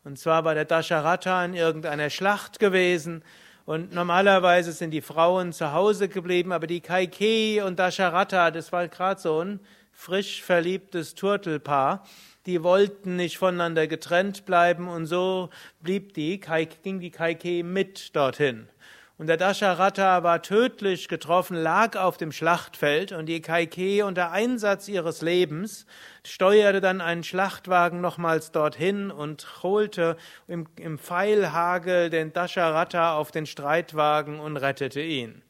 Und 0.04 0.18
zwar 0.18 0.44
war 0.46 0.54
der 0.54 0.64
Dasharatha 0.64 1.44
in 1.44 1.52
irgendeiner 1.52 2.08
Schlacht 2.08 2.58
gewesen 2.58 3.22
und 3.66 3.94
normalerweise 3.94 4.72
sind 4.72 4.90
die 4.90 5.00
Frauen 5.00 5.52
zu 5.52 5.72
Hause 5.72 6.08
geblieben, 6.08 6.52
aber 6.52 6.66
die 6.66 6.80
Kaike 6.80 7.64
und 7.64 7.78
Dasharatha, 7.78 8.50
das 8.50 8.72
war 8.72 8.88
gerade 8.88 9.20
so 9.20 9.40
ein 9.40 9.60
frisch 9.92 10.42
verliebtes 10.42 11.14
Turtelpaar, 11.14 12.04
die 12.46 12.62
wollten 12.62 13.16
nicht 13.16 13.38
voneinander 13.38 13.86
getrennt 13.86 14.44
bleiben 14.44 14.88
und 14.88 15.06
so 15.06 15.48
blieb 15.80 16.12
die, 16.12 16.40
ging 16.82 17.00
die 17.00 17.10
Kaike 17.10 17.64
mit 17.64 18.14
dorthin. 18.14 18.68
Und 19.16 19.28
der 19.28 19.36
Dasharatha 19.36 20.24
war 20.24 20.42
tödlich 20.42 21.06
getroffen, 21.06 21.56
lag 21.56 21.96
auf 21.96 22.16
dem 22.16 22.32
Schlachtfeld 22.32 23.12
und 23.12 23.26
die 23.26 23.40
Kaike 23.40 24.04
unter 24.04 24.32
Einsatz 24.32 24.88
ihres 24.88 25.22
Lebens 25.22 25.86
steuerte 26.24 26.80
dann 26.80 27.00
einen 27.00 27.22
Schlachtwagen 27.22 28.00
nochmals 28.00 28.50
dorthin 28.50 29.12
und 29.12 29.62
holte 29.62 30.16
im, 30.48 30.66
im 30.76 30.98
Pfeilhagel 30.98 32.10
den 32.10 32.32
Dasharatha 32.32 33.14
auf 33.14 33.30
den 33.30 33.46
Streitwagen 33.46 34.40
und 34.40 34.56
rettete 34.56 35.00
ihn. 35.00 35.34
Und 35.34 35.42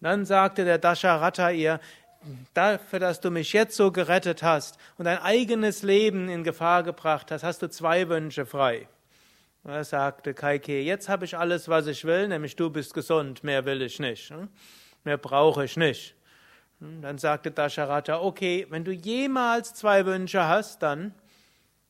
dann 0.00 0.24
sagte 0.24 0.64
der 0.64 0.78
Dasharatha 0.78 1.50
ihr, 1.50 1.80
dafür, 2.54 3.00
dass 3.00 3.20
du 3.20 3.32
mich 3.32 3.52
jetzt 3.52 3.76
so 3.76 3.90
gerettet 3.90 4.44
hast 4.44 4.78
und 4.98 5.06
dein 5.06 5.18
eigenes 5.18 5.82
Leben 5.82 6.28
in 6.28 6.44
Gefahr 6.44 6.84
gebracht 6.84 7.32
hast, 7.32 7.42
hast 7.42 7.60
du 7.60 7.68
zwei 7.68 8.08
Wünsche 8.08 8.46
frei. 8.46 8.86
Er 9.66 9.84
sagte 9.84 10.34
Kaike, 10.34 10.80
jetzt 10.80 11.08
habe 11.08 11.24
ich 11.24 11.38
alles, 11.38 11.68
was 11.68 11.86
ich 11.86 12.04
will, 12.04 12.28
nämlich 12.28 12.54
du 12.54 12.68
bist 12.68 12.92
gesund, 12.92 13.42
mehr 13.42 13.64
will 13.64 13.80
ich 13.80 13.98
nicht, 13.98 14.30
hm? 14.30 14.48
mehr 15.04 15.16
brauche 15.16 15.64
ich 15.64 15.78
nicht. 15.78 16.14
Hm, 16.80 17.00
dann 17.00 17.16
sagte 17.16 17.50
Dasharatha, 17.50 18.20
okay, 18.20 18.66
wenn 18.68 18.84
du 18.84 18.92
jemals 18.92 19.72
zwei 19.72 20.04
Wünsche 20.04 20.46
hast, 20.46 20.82
dann 20.82 21.14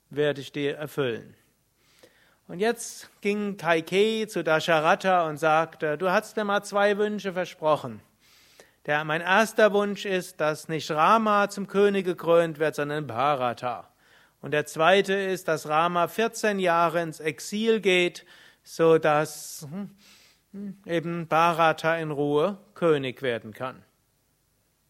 werde 0.09 0.41
ich 0.41 0.53
dir 0.53 0.77
erfüllen. 0.77 1.35
Und 2.47 2.61
jetzt 2.61 3.11
ging 3.23 3.57
Kaike 3.57 4.29
zu 4.29 4.45
Dasharatha 4.45 5.27
und 5.27 5.39
sagte, 5.39 5.99
du 5.99 6.11
hast 6.11 6.37
mir 6.37 6.45
mal 6.45 6.63
zwei 6.63 6.97
Wünsche 6.97 7.33
versprochen. 7.33 8.01
Der, 8.87 9.03
mein 9.05 9.23
erster 9.23 9.73
Wunsch 9.73 10.05
ist, 10.05 10.41
dass 10.41 10.69
nicht 10.69 10.91
Rama 10.91 11.49
zum 11.49 11.67
König 11.67 12.05
gekrönt 12.05 12.59
wird, 12.59 12.75
sondern 12.75 13.07
Bharata. 13.07 13.89
Und 14.45 14.51
der 14.51 14.67
zweite 14.67 15.15
ist, 15.15 15.49
dass 15.49 15.71
Rama 15.71 16.07
14 16.07 16.59
Jahre 16.59 17.01
ins 17.01 17.19
Exil 17.19 17.81
geht, 17.81 18.27
so 18.63 18.99
dass 18.99 19.67
hm, 20.53 20.77
eben 20.85 21.27
Bharata 21.29 21.97
in 21.97 22.11
Ruhe 22.11 22.59
König 22.75 23.23
werden 23.23 23.55
kann. 23.55 23.83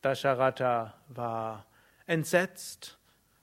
Dasharatha 0.03 0.95
war 1.07 1.67
entsetzt, 2.07 2.99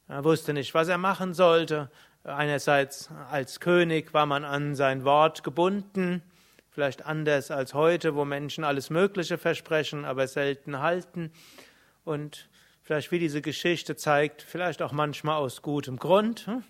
er 0.10 0.26
wusste 0.26 0.52
nicht, 0.52 0.74
was 0.74 0.90
er 0.90 0.98
machen 0.98 1.34
sollte. 1.34 1.90
Einerseits 2.26 3.10
als 3.30 3.62
König 3.62 4.14
war 4.14 4.26
man 4.26 4.44
an 4.44 4.76
sein 4.76 5.06
Wort 5.06 5.46
gebunden, 5.46 6.24
vielleicht 6.72 7.06
anders 7.06 7.52
als 7.52 7.74
heute, 7.74 8.16
wo 8.16 8.26
Menschen 8.26 8.66
alles 8.66 8.90
Mögliche 8.90 9.38
versprechen, 9.38 10.04
aber 10.04 10.28
selten 10.28 10.80
halten. 10.80 11.32
Und 12.04 12.50
vielleicht 12.92 13.14
wie 13.14 13.20
diese 13.20 13.42
Geschichte 13.42 13.96
zeigt, 13.96 14.42
vielleicht 14.42 14.82
auch 14.82 14.92
manchmal 14.92 15.38
aus 15.38 15.62
gutem 15.62 15.96
Grund. 15.96 16.46
Hm? 16.46 16.62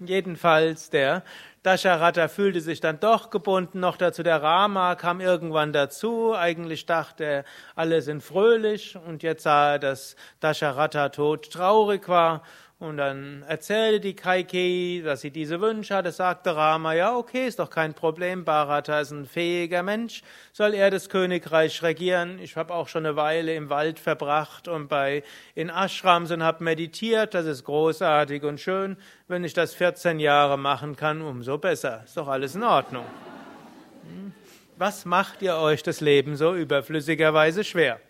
Jedenfalls 0.00 0.90
der 0.90 1.22
Dasharatha 1.62 2.26
fühlte 2.26 2.60
sich 2.60 2.80
dann 2.80 2.98
doch 2.98 3.30
gebunden, 3.30 3.78
noch 3.78 3.96
dazu 3.96 4.24
der 4.24 4.42
Rama 4.42 4.96
kam 4.96 5.20
irgendwann 5.20 5.72
dazu. 5.72 6.34
Eigentlich 6.34 6.84
dachte 6.84 7.22
er, 7.22 7.44
alle 7.76 8.02
sind 8.02 8.24
fröhlich 8.24 8.96
und 9.06 9.22
jetzt 9.22 9.44
sah 9.44 9.74
er, 9.74 9.78
dass 9.78 10.16
Dasharatha 10.40 11.10
tot 11.10 11.52
traurig 11.52 12.08
war 12.08 12.42
Und 12.78 12.98
dann 12.98 13.42
erzählte 13.48 14.00
die 14.00 14.14
Kaikeyi, 14.14 15.00
dass 15.02 15.22
sie 15.22 15.30
diese 15.30 15.62
Wünsche 15.62 15.94
hatte, 15.94 16.12
sagte 16.12 16.54
Rama, 16.54 16.92
ja, 16.92 17.16
okay, 17.16 17.46
ist 17.46 17.58
doch 17.58 17.70
kein 17.70 17.94
Problem, 17.94 18.44
Bharata 18.44 19.00
ist 19.00 19.12
ein 19.12 19.24
fähiger 19.24 19.82
Mensch, 19.82 20.22
soll 20.52 20.74
er 20.74 20.90
das 20.90 21.08
Königreich 21.08 21.82
regieren. 21.82 22.38
Ich 22.38 22.54
habe 22.54 22.74
auch 22.74 22.88
schon 22.88 23.06
eine 23.06 23.16
Weile 23.16 23.54
im 23.54 23.70
Wald 23.70 23.98
verbracht 23.98 24.68
und 24.68 24.88
bei 24.88 25.22
in 25.54 25.70
Ashrams 25.70 26.30
und 26.30 26.42
habe 26.42 26.62
meditiert, 26.62 27.32
das 27.32 27.46
ist 27.46 27.64
großartig 27.64 28.42
und 28.42 28.60
schön. 28.60 28.98
Wenn 29.26 29.42
ich 29.42 29.54
das 29.54 29.72
14 29.74 30.20
Jahre 30.20 30.58
machen 30.58 30.96
kann, 30.96 31.22
umso 31.22 31.56
besser. 31.56 32.02
Ist 32.04 32.18
doch 32.18 32.28
alles 32.28 32.56
in 32.56 32.62
Ordnung. 32.62 33.06
Hm? 34.02 34.34
Was 34.76 35.06
macht 35.06 35.40
ihr 35.40 35.56
euch 35.56 35.82
das 35.82 36.02
Leben 36.02 36.36
so 36.36 36.54
überflüssigerweise 36.54 37.64
schwer? 37.64 38.00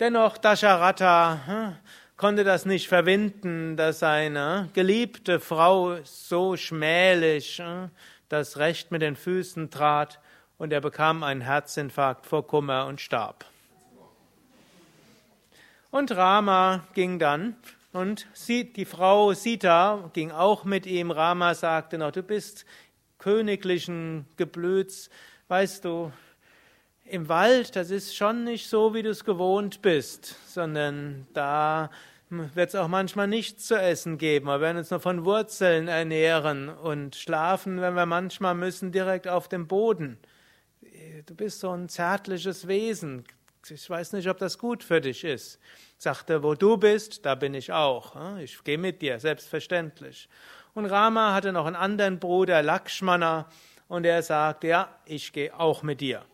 Dennoch, 0.00 0.38
Dasharatha, 0.38 1.40
hm, 1.44 1.76
konnte 2.20 2.44
das 2.44 2.66
nicht 2.66 2.86
verwinden, 2.86 3.78
dass 3.78 4.00
seine 4.00 4.68
geliebte 4.74 5.40
Frau 5.40 5.96
so 6.04 6.54
schmählich 6.58 7.56
hm, 7.64 7.88
das 8.28 8.58
Recht 8.58 8.90
mit 8.90 9.00
den 9.00 9.16
Füßen 9.16 9.70
trat 9.70 10.20
und 10.58 10.70
er 10.70 10.82
bekam 10.82 11.22
einen 11.22 11.40
Herzinfarkt 11.40 12.26
vor 12.26 12.46
Kummer 12.46 12.84
und 12.84 13.00
starb. 13.00 13.46
Und 15.90 16.14
Rama 16.14 16.86
ging 16.92 17.18
dann 17.18 17.56
und 17.94 18.26
die 18.48 18.84
Frau 18.84 19.32
Sita 19.32 20.10
ging 20.12 20.30
auch 20.30 20.64
mit 20.64 20.84
ihm. 20.84 21.10
Rama 21.10 21.54
sagte 21.54 21.96
noch, 21.96 22.12
du 22.12 22.22
bist 22.22 22.66
königlichen 23.16 24.26
Geblüts, 24.36 25.08
weißt 25.48 25.86
du, 25.86 26.12
im 27.10 27.28
Wald, 27.28 27.74
das 27.74 27.90
ist 27.90 28.14
schon 28.14 28.44
nicht 28.44 28.68
so, 28.68 28.94
wie 28.94 29.02
du 29.02 29.10
es 29.10 29.24
gewohnt 29.24 29.82
bist, 29.82 30.36
sondern 30.46 31.26
da 31.32 31.90
wird 32.28 32.68
es 32.68 32.74
auch 32.76 32.86
manchmal 32.86 33.26
nichts 33.26 33.66
zu 33.66 33.74
essen 33.74 34.16
geben. 34.16 34.46
Wir 34.46 34.60
werden 34.60 34.76
uns 34.78 34.90
nur 34.90 35.00
von 35.00 35.24
Wurzeln 35.24 35.88
ernähren 35.88 36.68
und 36.68 37.16
schlafen, 37.16 37.80
wenn 37.80 37.94
wir 37.94 38.06
manchmal 38.06 38.54
müssen, 38.54 38.92
direkt 38.92 39.26
auf 39.26 39.48
dem 39.48 39.66
Boden. 39.66 40.18
Du 41.26 41.34
bist 41.34 41.58
so 41.58 41.70
ein 41.70 41.88
zärtliches 41.88 42.68
Wesen. 42.68 43.24
Ich 43.68 43.90
weiß 43.90 44.12
nicht, 44.12 44.28
ob 44.28 44.38
das 44.38 44.56
gut 44.56 44.84
für 44.84 45.00
dich 45.00 45.24
ist. 45.24 45.58
Sagte, 45.98 46.44
wo 46.44 46.54
du 46.54 46.76
bist, 46.76 47.26
da 47.26 47.34
bin 47.34 47.54
ich 47.54 47.72
auch. 47.72 48.38
Ich 48.38 48.62
gehe 48.62 48.78
mit 48.78 49.02
dir, 49.02 49.18
selbstverständlich. 49.18 50.28
Und 50.74 50.86
Rama 50.86 51.34
hatte 51.34 51.52
noch 51.52 51.66
einen 51.66 51.76
anderen 51.76 52.20
Bruder, 52.20 52.62
Lakshmana, 52.62 53.48
und 53.88 54.06
er 54.06 54.22
sagte, 54.22 54.68
ja, 54.68 54.96
ich 55.04 55.32
gehe 55.32 55.58
auch 55.58 55.82
mit 55.82 56.00
dir. 56.00 56.24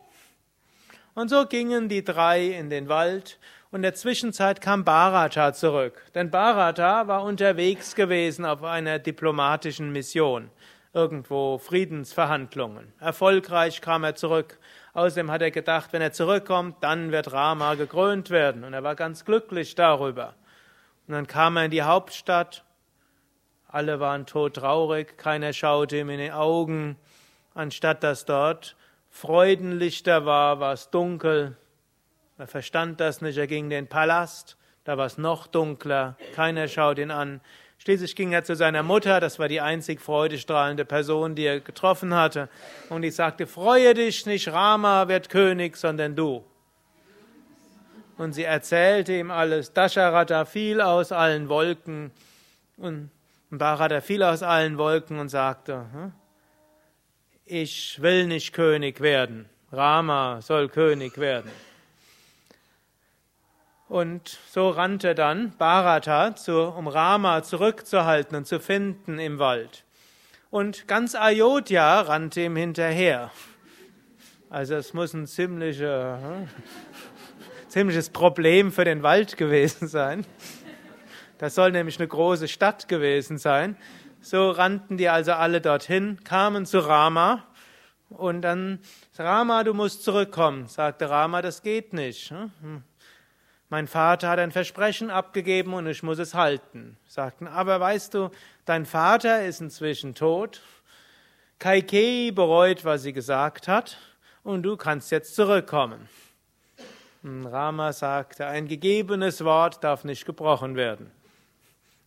Und 1.17 1.29
so 1.29 1.47
gingen 1.47 1.89
die 1.89 2.03
drei 2.03 2.45
in 2.45 2.69
den 2.69 2.89
Wald 2.89 3.39
und 3.71 3.77
in 3.77 3.81
der 3.81 3.95
Zwischenzeit 3.95 4.61
kam 4.61 4.83
Bharata 4.83 5.51
zurück. 5.51 6.03
Denn 6.13 6.29
Bharata 6.29 7.07
war 7.07 7.23
unterwegs 7.23 7.95
gewesen 7.95 8.45
auf 8.45 8.61
einer 8.61 8.99
diplomatischen 8.99 9.91
Mission. 9.91 10.51
Irgendwo 10.93 11.57
Friedensverhandlungen. 11.57 12.93
Erfolgreich 12.99 13.81
kam 13.81 14.03
er 14.03 14.13
zurück. 14.13 14.59
Außerdem 14.93 15.31
hat 15.31 15.41
er 15.41 15.49
gedacht, 15.49 15.91
wenn 15.91 16.03
er 16.03 16.11
zurückkommt, 16.11 16.75
dann 16.81 17.11
wird 17.11 17.33
Rama 17.33 17.73
gekrönt 17.73 18.29
werden. 18.29 18.63
Und 18.63 18.75
er 18.75 18.83
war 18.83 18.93
ganz 18.93 19.25
glücklich 19.25 19.73
darüber. 19.73 20.35
Und 21.07 21.15
dann 21.15 21.25
kam 21.25 21.57
er 21.57 21.65
in 21.65 21.71
die 21.71 21.81
Hauptstadt. 21.81 22.63
Alle 23.67 23.99
waren 23.99 24.27
todtraurig. 24.27 25.17
Keiner 25.17 25.51
schaute 25.51 25.97
ihm 25.97 26.11
in 26.11 26.19
die 26.19 26.31
Augen. 26.31 26.95
Anstatt 27.55 28.03
dass 28.03 28.25
dort 28.25 28.75
Freudenlichter 29.17 30.27
war, 30.27 30.59
war 30.59 30.73
es 30.73 30.91
dunkel. 30.91 31.57
Er 32.37 32.45
verstand 32.45 32.99
das 32.99 33.19
nicht, 33.19 33.35
er 33.39 33.47
ging 33.47 33.63
in 33.63 33.69
den 33.71 33.87
Palast, 33.87 34.57
da 34.83 34.95
war 34.99 35.07
es 35.07 35.17
noch 35.17 35.47
dunkler, 35.47 36.17
keiner 36.35 36.67
schaut 36.67 36.99
ihn 36.99 37.09
an. 37.09 37.41
Schließlich 37.79 38.15
ging 38.15 38.31
er 38.31 38.43
zu 38.43 38.55
seiner 38.55 38.83
Mutter, 38.83 39.19
das 39.19 39.39
war 39.39 39.47
die 39.47 39.59
einzig 39.59 40.01
freudestrahlende 40.01 40.85
Person, 40.85 41.33
die 41.33 41.45
er 41.45 41.61
getroffen 41.61 42.13
hatte, 42.13 42.47
und 42.89 43.01
die 43.01 43.09
sagte, 43.09 43.47
freue 43.47 43.95
dich 43.95 44.27
nicht, 44.27 44.49
Rama 44.49 45.07
wird 45.07 45.29
König, 45.29 45.77
sondern 45.77 46.15
du. 46.15 46.45
Und 48.19 48.33
sie 48.33 48.43
erzählte 48.43 49.13
ihm 49.13 49.31
alles. 49.31 49.73
Dasharata 49.73 50.45
fiel 50.45 50.79
aus 50.79 51.11
allen 51.11 51.49
Wolken 51.49 52.11
und 52.77 53.09
Bharata 53.49 53.99
fiel 53.99 54.21
aus 54.21 54.43
allen 54.43 54.77
Wolken 54.77 55.17
und 55.17 55.29
sagte, 55.29 55.87
hm, 55.91 56.13
ich 57.47 58.01
will 58.01 58.27
nicht 58.27 58.53
König 58.53 58.99
werden, 58.99 59.47
Rama 59.71 60.41
soll 60.41 60.69
König 60.69 61.17
werden. 61.17 61.51
Und 63.87 64.37
so 64.51 64.69
rannte 64.69 65.15
dann 65.15 65.53
Bharata, 65.57 66.35
zu, 66.35 66.61
um 66.61 66.87
Rama 66.87 67.41
zurückzuhalten 67.43 68.35
und 68.35 68.45
zu 68.45 68.59
finden 68.59 69.17
im 69.17 69.39
Wald. 69.39 69.85
Und 70.49 70.87
ganz 70.87 71.15
Ayodhya 71.15 72.01
rannte 72.01 72.41
ihm 72.41 72.57
hinterher. 72.57 73.31
Also 74.49 74.75
es 74.75 74.93
muss 74.93 75.13
ein 75.13 75.25
ziemliche, 75.25 76.19
hm, 76.21 76.47
ziemliches 77.69 78.09
Problem 78.09 78.73
für 78.73 78.83
den 78.83 79.03
Wald 79.03 79.37
gewesen 79.37 79.87
sein. 79.87 80.25
Das 81.37 81.55
soll 81.55 81.71
nämlich 81.71 81.97
eine 81.99 82.07
große 82.07 82.47
Stadt 82.47 82.89
gewesen 82.89 83.37
sein. 83.37 83.77
So 84.21 84.51
rannten 84.51 84.97
die 84.97 85.09
also 85.09 85.33
alle 85.33 85.61
dorthin, 85.61 86.23
kamen 86.23 86.65
zu 86.65 86.79
Rama 86.79 87.43
und 88.09 88.41
dann, 88.41 88.79
Rama, 89.17 89.63
du 89.63 89.73
musst 89.73 90.03
zurückkommen. 90.03 90.67
Sagte 90.67 91.09
Rama, 91.09 91.41
das 91.41 91.61
geht 91.61 91.93
nicht. 91.93 92.31
Hm. 92.31 92.83
Mein 93.69 93.87
Vater 93.87 94.29
hat 94.29 94.39
ein 94.39 94.51
Versprechen 94.51 95.09
abgegeben 95.09 95.73
und 95.73 95.87
ich 95.87 96.01
muss 96.01 96.19
es 96.19 96.33
halten. 96.33 96.97
Sagten, 97.05 97.47
aber 97.47 97.79
weißt 97.79 98.13
du, 98.13 98.29
dein 98.65 98.85
Vater 98.85 99.45
ist 99.45 99.59
inzwischen 99.59 100.15
tot. 100.15 100.61
Kaikei 101.59 102.31
bereut, 102.33 102.85
was 102.85 103.01
sie 103.01 103.13
gesagt 103.13 103.67
hat, 103.67 103.97
und 104.43 104.63
du 104.63 104.77
kannst 104.77 105.11
jetzt 105.11 105.35
zurückkommen. 105.35 106.07
Und 107.23 107.45
Rama 107.45 107.91
sagte, 107.91 108.45
ein 108.45 108.67
gegebenes 108.67 109.43
Wort 109.43 109.83
darf 109.83 110.05
nicht 110.05 110.25
gebrochen 110.25 110.75
werden. 110.77 111.11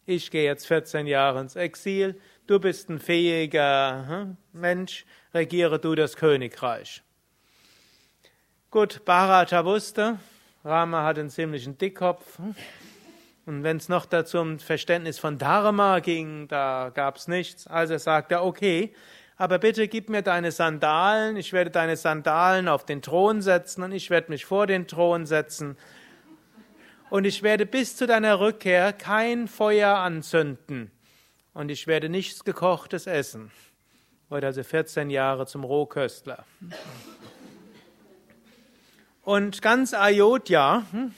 Ich 0.07 0.31
gehe 0.31 0.45
jetzt 0.45 0.67
14 0.67 1.07
Jahre 1.07 1.41
ins 1.41 1.57
Exil, 1.57 2.19
du 2.47 2.59
bist 2.59 2.89
ein 2.89 2.99
fähiger 2.99 4.07
hm, 4.09 4.37
Mensch, 4.53 5.05
regiere 5.35 5.79
du 5.79 5.95
das 5.95 6.17
Königreich. 6.17 7.03
Gut, 8.71 9.05
Bharata 9.05 9.65
wusste, 9.65 10.19
Rama 10.65 11.05
hat 11.05 11.19
einen 11.19 11.31
ziemlichen 11.31 11.77
Dickkopf. 11.77 12.39
Und 13.47 13.63
wenn 13.63 13.79
es 13.79 13.89
noch 13.89 14.07
dazu 14.07 14.39
um 14.39 14.59
Verständnis 14.59 15.19
von 15.19 15.39
Dharma 15.39 15.99
ging, 16.01 16.49
da 16.49 16.91
gab 16.95 17.17
es 17.17 17.29
nichts. 17.29 17.67
Also 17.67 17.99
sagt 17.99 18.33
er, 18.33 18.45
okay, 18.45 18.95
aber 19.37 19.59
bitte 19.59 19.89
gib 19.89 20.09
mir 20.09 20.23
deine 20.23 20.53
Sandalen, 20.53 21.37
ich 21.37 21.53
werde 21.53 21.71
deine 21.71 21.97
Sandalen 21.97 22.69
auf 22.69 22.85
den 22.85 23.01
Thron 23.01 23.43
setzen 23.43 23.83
und 23.83 23.93
ich 23.93 24.11
werde 24.11 24.31
mich 24.31 24.45
vor 24.45 24.67
den 24.67 24.87
Thron 24.87 25.27
setzen. 25.27 25.77
Und 27.11 27.25
ich 27.25 27.43
werde 27.43 27.67
bis 27.67 27.97
zu 27.97 28.07
deiner 28.07 28.39
Rückkehr 28.39 28.93
kein 28.93 29.49
Feuer 29.49 29.97
anzünden. 29.97 30.93
Und 31.53 31.69
ich 31.69 31.89
werde 31.89 32.09
nichts 32.09 32.45
gekochtes 32.45 33.09
essen. 33.09 33.51
Wurde 34.29 34.47
also 34.47 34.63
14 34.63 35.11
Jahre 35.11 35.47
zum 35.47 35.65
Rohköstler. 35.65 36.45
Und 39.23 39.61
ganz 39.61 39.93
Ayodhya, 39.93 40.85
hm, 40.93 41.13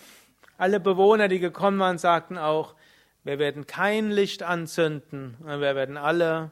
alle 0.57 0.81
Bewohner, 0.81 1.28
die 1.28 1.38
gekommen 1.38 1.78
waren, 1.78 1.98
sagten 1.98 2.38
auch, 2.38 2.74
wir 3.22 3.38
werden 3.38 3.66
kein 3.66 4.11
Licht 4.11 4.42
anzünden, 4.42 5.37
wir 5.44 5.61
werden 5.61 5.98
alle, 5.98 6.50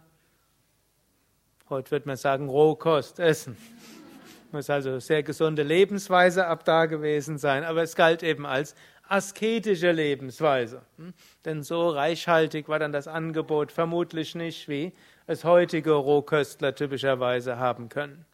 heute 1.70 1.90
wird 1.90 2.06
man 2.06 2.16
sagen, 2.16 2.48
Rohkost 2.48 3.18
essen. 3.18 3.56
Muss 4.52 4.68
also 4.68 4.98
sehr 4.98 5.22
gesunde 5.22 5.62
Lebensweise 5.62 6.46
ab 6.46 6.64
da 6.64 6.86
gewesen 6.86 7.38
sein, 7.38 7.64
aber 7.64 7.82
es 7.82 7.96
galt 7.96 8.22
eben 8.22 8.46
als 8.46 8.74
asketische 9.10 9.92
Lebensweise. 9.92 10.82
Hm. 10.96 11.12
Denn 11.44 11.62
so 11.62 11.88
reichhaltig 11.90 12.68
war 12.68 12.78
dann 12.78 12.92
das 12.92 13.08
Angebot 13.08 13.72
vermutlich 13.72 14.34
nicht, 14.34 14.68
wie 14.68 14.92
es 15.26 15.44
heutige 15.44 15.92
Rohköstler 15.92 16.74
typischerweise 16.74 17.58
haben 17.58 17.88
können. 17.88 18.24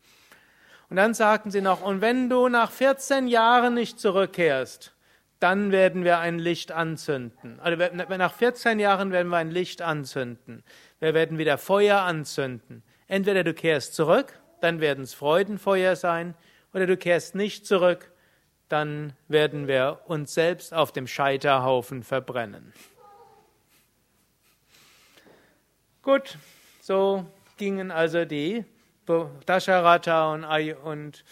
Und 0.88 0.96
dann 0.96 1.14
sagten 1.14 1.50
sie 1.50 1.60
noch, 1.60 1.82
und 1.82 2.00
wenn 2.00 2.30
du 2.30 2.48
nach 2.48 2.70
14 2.70 3.26
Jahren 3.26 3.74
nicht 3.74 3.98
zurückkehrst, 3.98 4.92
dann 5.40 5.72
werden 5.72 6.04
wir 6.04 6.18
ein 6.18 6.38
Licht 6.38 6.72
anzünden. 6.72 7.58
Also 7.60 7.82
nach 8.16 8.32
14 8.32 8.78
Jahren 8.78 9.12
werden 9.12 9.28
wir 9.28 9.36
ein 9.36 9.50
Licht 9.50 9.82
anzünden. 9.82 10.62
Wir 11.00 11.12
werden 11.12 11.38
wieder 11.38 11.58
Feuer 11.58 12.00
anzünden. 12.00 12.82
Entweder 13.08 13.44
du 13.44 13.52
kehrst 13.52 13.94
zurück, 13.94 14.40
dann 14.60 14.80
werden 14.80 15.04
es 15.04 15.14
Freudenfeuer 15.14 15.96
sein, 15.96 16.34
oder 16.72 16.86
du 16.86 16.96
kehrst 16.96 17.34
nicht 17.34 17.66
zurück, 17.66 18.10
dann 18.68 19.12
werden 19.28 19.68
wir 19.68 20.00
uns 20.06 20.34
selbst 20.34 20.74
auf 20.74 20.92
dem 20.92 21.06
Scheiterhaufen 21.06 22.02
verbrennen. 22.02 22.72
Gut, 26.02 26.38
so 26.80 27.26
gingen 27.56 27.90
also 27.90 28.24
die 28.24 28.64
Dasharata 29.44 30.32
und, 30.32 30.44
und 30.84 31.24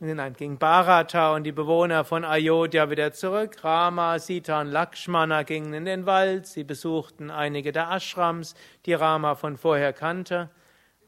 Dann 0.00 0.34
ging 0.34 0.58
Bharata 0.58 1.34
und 1.34 1.44
die 1.44 1.52
Bewohner 1.52 2.04
von 2.04 2.24
Ayodhya 2.24 2.90
wieder 2.90 3.12
zurück. 3.12 3.64
Rama, 3.64 4.18
Sita 4.18 4.60
und 4.60 4.68
Lakshmana 4.68 5.42
gingen 5.42 5.72
in 5.72 5.84
den 5.84 6.06
Wald. 6.06 6.46
Sie 6.46 6.64
besuchten 6.64 7.30
einige 7.30 7.72
der 7.72 7.90
Ashrams, 7.90 8.54
die 8.84 8.94
Rama 8.94 9.34
von 9.34 9.56
vorher 9.56 9.92
kannte. 9.92 10.50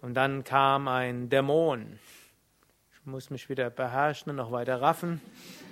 Und 0.00 0.14
dann 0.14 0.44
kam 0.44 0.88
ein 0.88 1.28
Dämon. 1.28 1.98
Muss 3.08 3.30
mich 3.30 3.48
wieder 3.48 3.70
beherrschen 3.70 4.28
und 4.28 4.36
noch 4.36 4.52
weiter 4.52 4.82
raffen. 4.82 5.22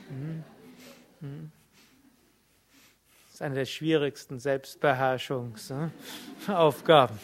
Mhm. 0.09 0.43
Mhm. 1.21 1.53
Das 3.27 3.35
ist 3.35 3.43
eine 3.43 3.57
der 3.57 3.67
schwierigsten 3.67 4.39
Selbstbeherrschungsaufgaben. 4.39 7.19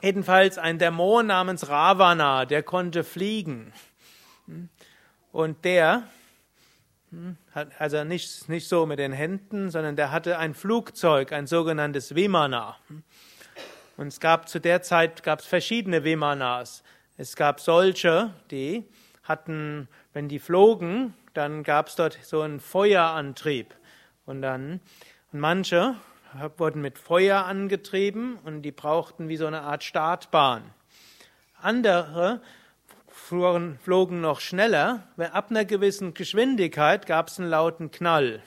Jedenfalls 0.00 0.58
ein 0.58 0.78
Dämon 0.78 1.26
namens 1.26 1.68
Ravana, 1.68 2.44
der 2.44 2.62
konnte 2.62 3.02
fliegen. 3.02 3.72
Und 5.32 5.64
der, 5.64 6.04
also 7.80 8.04
nicht, 8.04 8.48
nicht 8.48 8.68
so 8.68 8.86
mit 8.86 9.00
den 9.00 9.12
Händen, 9.12 9.72
sondern 9.72 9.96
der 9.96 10.12
hatte 10.12 10.38
ein 10.38 10.54
Flugzeug, 10.54 11.32
ein 11.32 11.48
sogenanntes 11.48 12.14
Vimana. 12.14 12.76
Und 13.96 14.06
es 14.06 14.20
gab 14.20 14.48
zu 14.48 14.60
der 14.60 14.82
Zeit 14.82 15.24
gab 15.24 15.40
es 15.40 15.46
verschiedene 15.46 16.04
Vimanas. 16.04 16.84
Es 17.16 17.36
gab 17.36 17.60
solche, 17.60 18.34
die 18.50 18.84
hatten, 19.22 19.88
wenn 20.12 20.28
die 20.28 20.40
flogen, 20.40 21.14
dann 21.32 21.62
gab 21.62 21.86
es 21.86 21.94
dort 21.94 22.18
so 22.22 22.40
einen 22.40 22.58
Feuerantrieb. 22.58 23.72
Und 24.26 24.42
dann, 24.42 24.80
und 25.30 25.38
manche 25.38 25.94
wurden 26.56 26.82
mit 26.82 26.98
Feuer 26.98 27.44
angetrieben 27.44 28.38
und 28.44 28.62
die 28.62 28.72
brauchten 28.72 29.28
wie 29.28 29.36
so 29.36 29.46
eine 29.46 29.62
Art 29.62 29.84
Startbahn. 29.84 30.64
Andere 31.62 32.40
flogen, 33.06 33.78
flogen 33.78 34.20
noch 34.20 34.40
schneller, 34.40 35.06
weil 35.14 35.28
ab 35.28 35.50
einer 35.50 35.64
gewissen 35.64 36.14
Geschwindigkeit 36.14 37.06
gab 37.06 37.28
es 37.28 37.38
einen 37.38 37.48
lauten 37.48 37.92
Knall. 37.92 38.42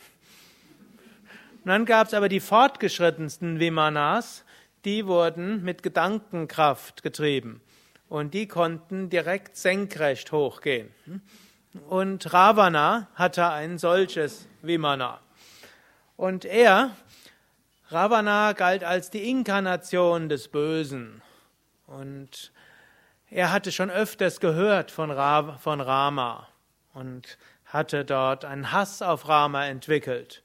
Und 1.64 1.70
dann 1.70 1.86
gab 1.86 2.08
es 2.08 2.14
aber 2.14 2.28
die 2.28 2.42
fortgeschrittensten 2.42 3.62
Vimanas, 3.62 4.44
die 4.84 5.06
wurden 5.06 5.64
mit 5.64 5.84
Gedankenkraft 5.84 7.02
getrieben 7.02 7.62
und 8.10 8.34
die 8.34 8.48
konnten 8.48 9.10
direkt 9.10 9.58
senkrecht 9.58 10.32
hochgehen. 10.32 10.92
Und 11.90 12.34
Ravana 12.34 13.08
hatte 13.16 13.50
ein 13.50 13.78
solches 13.78 14.48
Vimana. 14.62 15.20
Und 16.16 16.46
er 16.46 16.92
Ravana 17.90 18.54
galt 18.54 18.84
als 18.84 19.10
die 19.10 19.30
Inkarnation 19.30 20.28
des 20.30 20.50
Bösen. 20.50 21.22
Und 21.86 22.52
er 23.30 23.52
hatte 23.52 23.72
schon 23.72 23.90
öfters 23.90 24.40
gehört 24.40 24.92
von, 24.92 25.12
Ra 25.12 25.58
von 25.58 25.80
Rama 25.80 26.48
und 26.94 27.38
hatte 27.66 28.04
dort 28.04 28.44
einen 28.44 28.72
Hass 28.72 29.02
auf 29.02 29.28
Rama 29.28 29.66
entwickelt. 29.66 30.44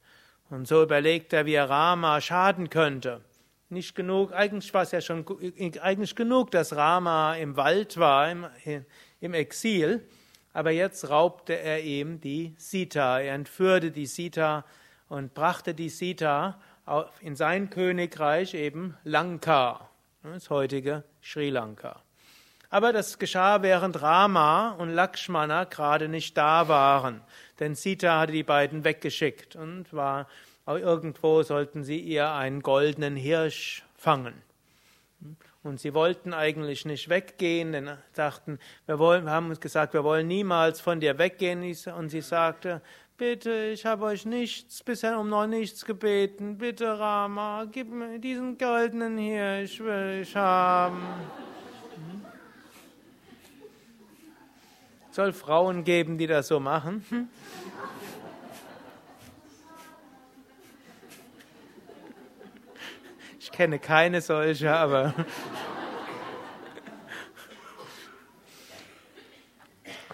Und 0.51 0.69
so 0.69 0.83
überlegt 0.83 1.33
er, 1.33 1.47
wie 1.47 1.55
er 1.55 1.71
Rama 1.71 2.21
schaden 2.21 2.71
könnte. 2.71 3.23
Nicht 3.73 3.95
genug, 3.95 4.35
eigentlich 4.35 4.75
war 4.75 4.83
es 4.83 4.91
ja 4.91 5.01
schon 5.01 5.25
eigentlich 5.81 6.15
genug, 6.15 6.51
dass 6.51 6.77
Rama 6.77 7.37
im 7.37 7.57
Wald 7.57 7.97
war, 7.97 8.31
im, 8.31 8.47
im 9.19 9.33
Exil, 9.33 10.07
aber 10.53 10.73
jetzt 10.73 11.09
raubte 11.09 11.59
er 11.59 11.83
ihm 11.83 12.21
die 12.21 12.53
Sita. 12.59 13.19
Er 13.19 13.33
entführte 13.33 13.91
die 13.91 14.05
Sita 14.05 14.67
und 15.09 15.33
brachte 15.33 15.73
die 15.73 15.89
Sita 15.89 16.61
in 17.23 17.35
sein 17.35 17.71
Königreich 17.71 18.53
eben 18.53 18.95
Lanka, 19.05 19.89
das 20.23 20.51
heutige 20.51 21.05
Sri 21.23 21.49
Lanka. 21.49 22.03
Aber 22.69 22.93
das 22.93 23.19
geschah, 23.19 23.63
während 23.63 24.03
Rama 24.03 24.73
und 24.73 24.91
Lakshmana 24.91 25.65
gerade 25.65 26.09
nicht 26.09 26.37
da 26.37 26.69
waren, 26.69 27.23
denn 27.59 27.75
Sita 27.75 28.21
hatte 28.21 28.33
die 28.33 28.43
beiden 28.43 28.85
weggeschickt 28.85 29.57
und 29.57 29.95
war 29.95 30.27
irgendwo 30.67 31.43
sollten 31.43 31.83
sie 31.83 31.99
ihr 31.99 32.31
einen 32.31 32.63
goldenen 32.63 33.17
Hirsch 33.17 33.85
fangen. 33.97 34.35
Und 35.63 35.79
sie 35.79 35.95
wollten 35.95 36.35
eigentlich 36.35 36.85
nicht 36.85 37.09
weggehen, 37.09 37.73
denn 37.73 37.91
dachten, 38.15 38.59
wir, 38.87 38.99
wollen, 38.99 39.25
wir 39.25 39.31
haben 39.31 39.49
uns 39.49 39.61
gesagt, 39.61 39.95
wir 39.95 40.03
wollen 40.03 40.27
niemals 40.27 40.81
von 40.81 40.99
dir 40.99 41.19
weggehen. 41.19 41.63
Und 41.97 42.09
sie 42.09 42.21
sagte, 42.21 42.83
bitte, 43.17 43.71
ich 43.73 43.87
habe 43.87 44.07
euch 44.07 44.27
nichts, 44.27 44.83
bisher 44.83 45.19
um 45.21 45.29
noch 45.29 45.47
nichts 45.47 45.85
gebeten. 45.85 46.59
Bitte, 46.59 46.99
Rama, 46.99 47.67
gib 47.71 47.91
mir 47.91 48.19
diesen 48.19 48.59
goldenen 48.59 49.19
Hirsch, 49.19 49.79
will 49.79 50.23
ich 50.23 50.35
haben. 50.35 51.01
Soll 55.13 55.33
Frauen 55.33 55.85
geben, 55.85 56.19
die 56.19 56.27
das 56.27 56.49
so 56.49 56.59
machen? 56.59 57.05
Ich 63.53 63.59
kenne 63.59 63.79
keine 63.79 64.23
solche, 64.23 64.73
aber. 64.73 65.13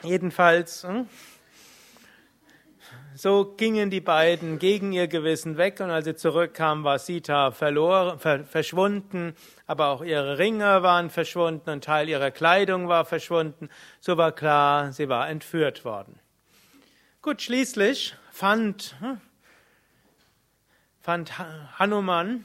Jedenfalls. 0.03 0.83
Hm? 0.83 1.09
So 3.15 3.45
gingen 3.57 3.91
die 3.91 4.01
beiden 4.01 4.59
gegen 4.59 4.93
ihr 4.93 5.07
Gewissen 5.07 5.57
weg 5.57 5.79
und 5.79 5.91
als 5.91 6.07
sie 6.07 6.17
zurückkamen, 6.17 6.83
war 6.83 6.99
Sita 6.99 7.53
verloren, 7.53 8.19
ver, 8.19 8.45
verschwunden, 8.45 9.37
aber 9.69 9.87
auch 9.87 10.03
ihre 10.03 10.39
Ringe 10.39 10.83
waren 10.83 11.09
verschwunden, 11.09 11.71
ein 11.71 11.81
Teil 11.81 12.09
ihrer 12.09 12.33
Kleidung 12.33 12.89
war 12.89 13.05
verschwunden. 13.05 13.69
So 14.01 14.17
war 14.17 14.33
klar, 14.33 14.91
sie 14.91 15.09
war 15.09 15.29
entführt 15.29 15.85
worden. 15.85 16.19
Gut, 17.23 17.41
schließlich 17.41 18.17
fand, 18.33 18.97
hm, 18.99 19.21
fand 21.01 21.39
Hanuman 21.79 22.45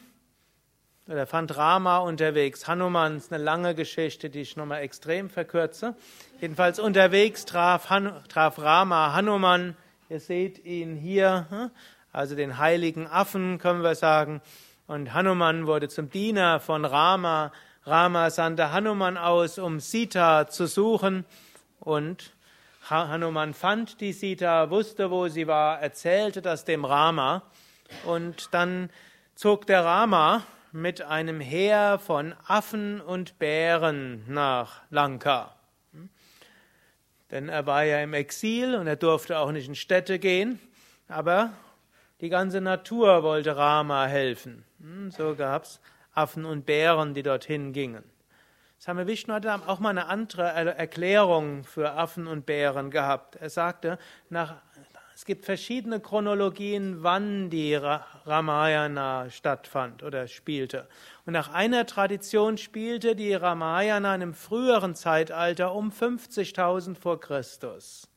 oder 1.07 1.27
fand 1.27 1.55
Rama 1.57 1.97
unterwegs. 1.97 2.67
Hanuman 2.67 3.17
ist 3.17 3.33
eine 3.33 3.43
lange 3.43 3.75
Geschichte, 3.75 4.29
die 4.29 4.41
ich 4.41 4.55
nochmal 4.55 4.81
extrem 4.81 5.29
verkürze. 5.29 5.95
Jedenfalls 6.39 6.79
unterwegs 6.79 7.45
traf, 7.45 7.89
Han, 7.89 8.13
traf 8.29 8.59
Rama 8.59 9.13
Hanuman 9.13 9.75
Ihr 10.13 10.19
seht 10.19 10.63
ihn 10.63 10.95
hier, 10.95 11.47
hm? 11.49 11.71
also 12.11 12.35
den 12.35 12.59
heiligen 12.59 13.07
Affen, 13.07 13.57
können 13.57 13.81
wir 13.81 13.95
sagen. 13.95 14.41
Und 14.85 15.11
Hanuman 15.13 15.65
wurde 15.65 15.89
zum 15.89 16.11
Diener 16.11 16.59
von 16.59 16.85
Rama. 16.85 17.51
Rama 17.85 18.29
sandte 18.29 18.71
Hanuman 18.71 19.17
aus, 19.17 19.57
um 19.57 19.79
Sita 19.79 20.47
zu 20.47 20.67
suchen. 20.67 21.25
Und 21.79 22.33
Hanuman 22.89 23.55
fand 23.55 24.01
die 24.01 24.13
Sita, 24.13 24.69
wusste, 24.69 25.09
wo 25.09 25.29
sie 25.29 25.47
war, 25.47 25.81
erzählte 25.81 26.43
das 26.43 26.63
dem 26.63 26.85
Rama. 26.85 27.41
Und 28.05 28.53
dann 28.53 28.91
zog 29.33 29.65
der 29.65 29.83
Rama 29.83 30.43
mit 30.73 31.03
einem 31.03 31.39
Heer 31.39 31.99
von 31.99 32.33
Affen 32.47 32.99
und 32.99 33.37
Bären 33.37 34.23
nach 34.27 34.81
Lanka. 34.89 35.55
Denn 37.29 37.47
er 37.47 37.65
war 37.67 37.83
ja 37.83 37.99
im 37.99 38.13
Exil 38.13 38.75
und 38.75 38.87
er 38.87 38.95
durfte 38.95 39.37
auch 39.37 39.51
nicht 39.51 39.67
in 39.67 39.75
Städte 39.75 40.19
gehen. 40.19 40.59
Aber 41.07 41.53
die 42.21 42.29
ganze 42.29 42.59
Natur 42.59 43.21
wollte 43.21 43.55
Rama 43.55 44.05
helfen. 44.05 44.65
Hm, 44.79 45.11
so 45.11 45.35
gab 45.35 45.63
es 45.63 45.79
Affen 46.13 46.43
und 46.43 46.65
Bären, 46.65 47.13
die 47.13 47.23
dorthin 47.23 47.71
gingen. 47.71 48.03
Same 48.79 49.07
Vishnu 49.07 49.33
hat 49.33 49.45
auch 49.45 49.79
mal 49.79 49.91
eine 49.91 50.07
andere 50.07 50.43
Erklärung 50.43 51.63
für 51.63 51.93
Affen 51.93 52.27
und 52.27 52.45
Bären 52.45 52.91
gehabt. 52.91 53.35
Er 53.35 53.49
sagte, 53.49 53.97
nach 54.29 54.55
es 55.15 55.25
gibt 55.25 55.45
verschiedene 55.45 55.99
Chronologien, 55.99 57.03
wann 57.03 57.49
die 57.49 57.75
Ramayana 57.75 59.29
stattfand 59.29 60.01
oder 60.01 60.27
spielte. 60.27 60.87
Und 61.25 61.33
nach 61.33 61.53
einer 61.53 61.85
Tradition 61.85 62.57
spielte 62.57 63.15
die 63.15 63.33
Ramayana 63.33 64.15
in 64.15 64.21
einem 64.21 64.33
früheren 64.33 64.95
Zeitalter 64.95 65.75
um 65.75 65.91
50.000 65.91 66.95
vor 66.95 67.19
Christus. 67.19 68.09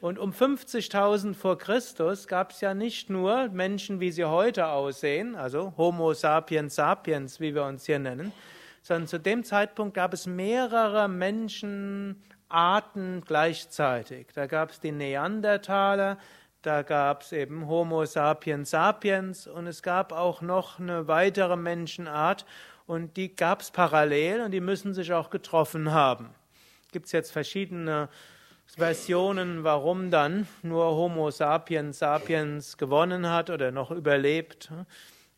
Und 0.00 0.18
um 0.18 0.32
50.000 0.32 1.34
vor 1.34 1.58
Christus 1.58 2.26
gab 2.26 2.50
es 2.50 2.60
ja 2.60 2.74
nicht 2.74 3.08
nur 3.08 3.48
Menschen, 3.48 4.00
wie 4.00 4.10
sie 4.10 4.24
heute 4.24 4.66
aussehen, 4.66 5.36
also 5.36 5.74
Homo 5.76 6.12
sapiens 6.12 6.74
sapiens, 6.74 7.38
wie 7.38 7.54
wir 7.54 7.64
uns 7.64 7.86
hier 7.86 8.00
nennen, 8.00 8.32
sondern 8.82 9.06
zu 9.06 9.18
dem 9.18 9.44
Zeitpunkt 9.44 9.94
gab 9.94 10.12
es 10.12 10.26
mehrere 10.26 11.08
Menschen, 11.08 12.20
Arten 12.52 13.22
gleichzeitig. 13.26 14.28
Da 14.34 14.46
gab 14.46 14.70
es 14.70 14.80
die 14.80 14.92
Neandertaler, 14.92 16.18
da 16.62 16.82
gab 16.82 17.22
es 17.22 17.32
eben 17.32 17.66
Homo 17.66 18.04
sapiens 18.04 18.70
sapiens 18.70 19.46
und 19.46 19.66
es 19.66 19.82
gab 19.82 20.12
auch 20.12 20.42
noch 20.42 20.78
eine 20.78 21.08
weitere 21.08 21.56
Menschenart 21.56 22.46
und 22.86 23.16
die 23.16 23.34
gab 23.34 23.62
es 23.62 23.70
parallel 23.70 24.42
und 24.42 24.50
die 24.52 24.60
müssen 24.60 24.94
sich 24.94 25.12
auch 25.12 25.30
getroffen 25.30 25.92
haben. 25.92 26.30
Gibt 26.92 27.06
es 27.06 27.12
jetzt 27.12 27.32
verschiedene 27.32 28.08
Versionen, 28.76 29.64
warum 29.64 30.10
dann 30.10 30.46
nur 30.62 30.84
Homo 30.86 31.30
sapiens 31.30 31.98
sapiens 31.98 32.78
gewonnen 32.78 33.28
hat 33.28 33.50
oder 33.50 33.70
noch 33.70 33.90
überlebt. 33.90 34.70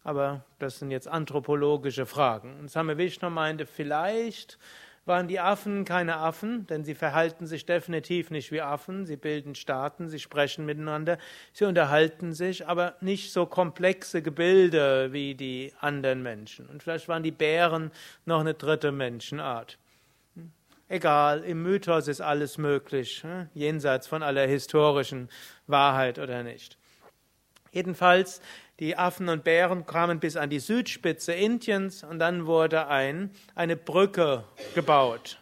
Aber 0.05 0.44
das 0.59 0.79
sind 0.79 0.90
jetzt 0.90 1.09
anthropologische 1.09 2.07
Fragen. 2.07 2.59
Und 2.61 2.70
Same 2.70 2.96
Vishnu 2.98 3.31
meinte, 3.31 3.66
vielleicht 3.66 4.59
waren 5.07 5.29
die 5.29 5.40
Affen 5.40 5.85
keine 5.85 6.17
Affen, 6.17 6.67
denn 6.67 6.85
sie 6.85 6.95
verhalten 6.95 7.47
sich 7.47 7.67
definitiv 7.67 8.31
nicht 8.31 8.53
wie 8.53 8.62
Affen, 8.62 9.07
sie 9.07 9.17
bilden 9.17 9.55
Staaten, 9.55 10.09
sie 10.09 10.19
sprechen 10.19 10.64
miteinander, 10.64 11.19
sie 11.53 11.64
unterhalten 11.64 12.33
sich, 12.33 12.67
aber 12.67 12.95
nicht 13.01 13.33
so 13.33 13.47
komplexe 13.47 14.23
Gebilde 14.23 15.12
wie 15.12 15.35
die 15.35 15.73
anderen 15.81 16.23
Menschen. 16.23 16.67
Und 16.69 16.83
vielleicht 16.83 17.09
waren 17.09 17.23
die 17.23 17.31
Bären 17.31 17.90
noch 18.25 18.40
eine 18.40 18.55
dritte 18.55 18.93
Menschenart. 18.93 19.79
Egal, 20.88 21.45
im 21.45 21.62
Mythos 21.62 22.09
ist 22.09 22.21
alles 22.21 22.59
möglich, 22.59 23.23
hm, 23.23 23.49
jenseits 23.55 24.07
von 24.07 24.23
aller 24.23 24.47
historischen 24.47 25.29
Wahrheit 25.67 26.19
oder 26.19 26.43
nicht. 26.43 26.77
Jedenfalls, 27.73 28.40
die 28.80 28.96
Affen 28.96 29.28
und 29.28 29.44
Bären 29.44 29.87
kamen 29.87 30.18
bis 30.18 30.37
an 30.37 30.50
die 30.50 30.58
Südspitze 30.58 31.32
Indiens 31.32 32.02
und 32.02 32.18
dann 32.18 32.46
wurde 32.46 32.88
ein, 32.88 33.30
eine 33.54 33.76
Brücke 33.76 34.44
gebaut. 34.74 35.38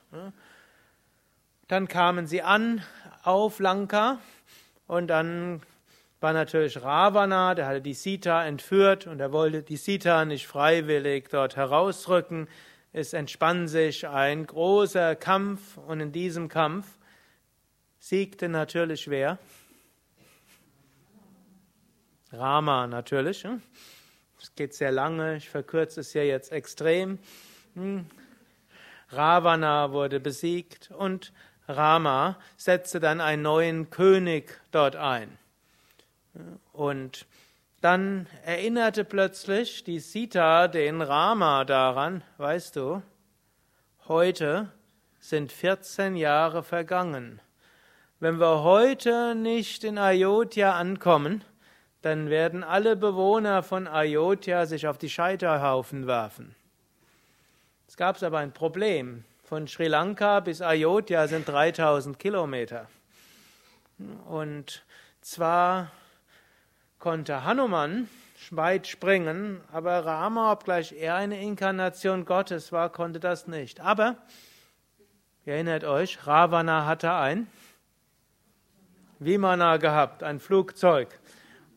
Dann 1.68 1.88
kamen 1.88 2.26
sie 2.26 2.42
an 2.42 2.82
auf 3.22 3.58
Lanka 3.58 4.18
und 4.86 5.06
dann 5.06 5.62
war 6.20 6.32
natürlich 6.32 6.82
Ravana, 6.82 7.54
der 7.54 7.66
hatte 7.66 7.80
die 7.80 7.94
Sita 7.94 8.44
entführt 8.44 9.06
und 9.06 9.18
er 9.20 9.32
wollte 9.32 9.62
die 9.62 9.76
Sita 9.76 10.24
nicht 10.24 10.46
freiwillig 10.46 11.28
dort 11.30 11.56
herausrücken. 11.56 12.48
Es 12.92 13.12
entspann 13.12 13.66
sich 13.66 14.06
ein 14.06 14.46
großer 14.46 15.16
Kampf 15.16 15.78
und 15.78 16.00
in 16.00 16.12
diesem 16.12 16.48
Kampf 16.48 16.86
siegte 17.98 18.48
natürlich 18.48 19.08
wer? 19.08 19.38
Rama 22.32 22.86
natürlich. 22.86 23.44
Hm? 23.44 23.62
Es 24.40 24.54
geht 24.54 24.74
sehr 24.74 24.90
lange, 24.90 25.36
ich 25.36 25.48
verkürze 25.48 26.00
es 26.00 26.12
hier 26.12 26.26
jetzt 26.26 26.50
extrem. 26.50 27.18
Hm? 27.74 28.06
Ravana 29.10 29.92
wurde 29.92 30.20
besiegt 30.20 30.90
und 30.90 31.32
Rama 31.68 32.38
setzte 32.56 32.98
dann 32.98 33.20
einen 33.20 33.42
neuen 33.42 33.90
König 33.90 34.60
dort 34.70 34.96
ein. 34.96 35.38
Und 36.72 37.26
dann 37.82 38.26
erinnerte 38.44 39.04
plötzlich 39.04 39.84
die 39.84 40.00
Sita 40.00 40.68
den 40.68 41.02
Rama 41.02 41.64
daran, 41.64 42.22
weißt 42.38 42.76
du, 42.76 43.02
heute 44.08 44.72
sind 45.20 45.52
14 45.52 46.16
Jahre 46.16 46.62
vergangen. 46.62 47.40
Wenn 48.18 48.40
wir 48.40 48.62
heute 48.62 49.34
nicht 49.34 49.84
in 49.84 49.98
Ayodhya 49.98 50.74
ankommen, 50.74 51.44
dann 52.02 52.30
werden 52.30 52.64
alle 52.64 52.96
Bewohner 52.96 53.62
von 53.62 53.86
Ayodhya 53.86 54.66
sich 54.66 54.86
auf 54.86 54.98
die 54.98 55.08
Scheiterhaufen 55.08 56.06
werfen. 56.06 56.54
Es 57.88 57.96
gab 57.96 58.22
aber 58.22 58.38
ein 58.38 58.52
Problem. 58.52 59.24
Von 59.44 59.68
Sri 59.68 59.86
Lanka 59.86 60.40
bis 60.40 60.60
Ayodhya 60.62 61.28
sind 61.28 61.48
3000 61.48 62.18
Kilometer. 62.18 62.88
Und 64.28 64.82
zwar 65.20 65.90
konnte 66.98 67.44
Hanuman 67.44 68.08
weit 68.50 68.86
springen, 68.88 69.60
aber 69.70 70.04
Rama, 70.04 70.52
obgleich 70.52 70.92
er 70.92 71.14
eine 71.14 71.40
Inkarnation 71.40 72.24
Gottes 72.24 72.72
war, 72.72 72.90
konnte 72.90 73.20
das 73.20 73.46
nicht. 73.46 73.80
Aber, 73.80 74.16
ihr 75.44 75.54
erinnert 75.54 75.84
euch, 75.84 76.26
Ravana 76.26 76.86
hatte 76.86 77.12
ein 77.12 77.46
Vimana 79.20 79.76
gehabt, 79.76 80.22
ein 80.22 80.40
Flugzeug. 80.40 81.20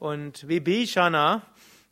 Und 0.06 0.48
Vibhishana, 0.48 1.42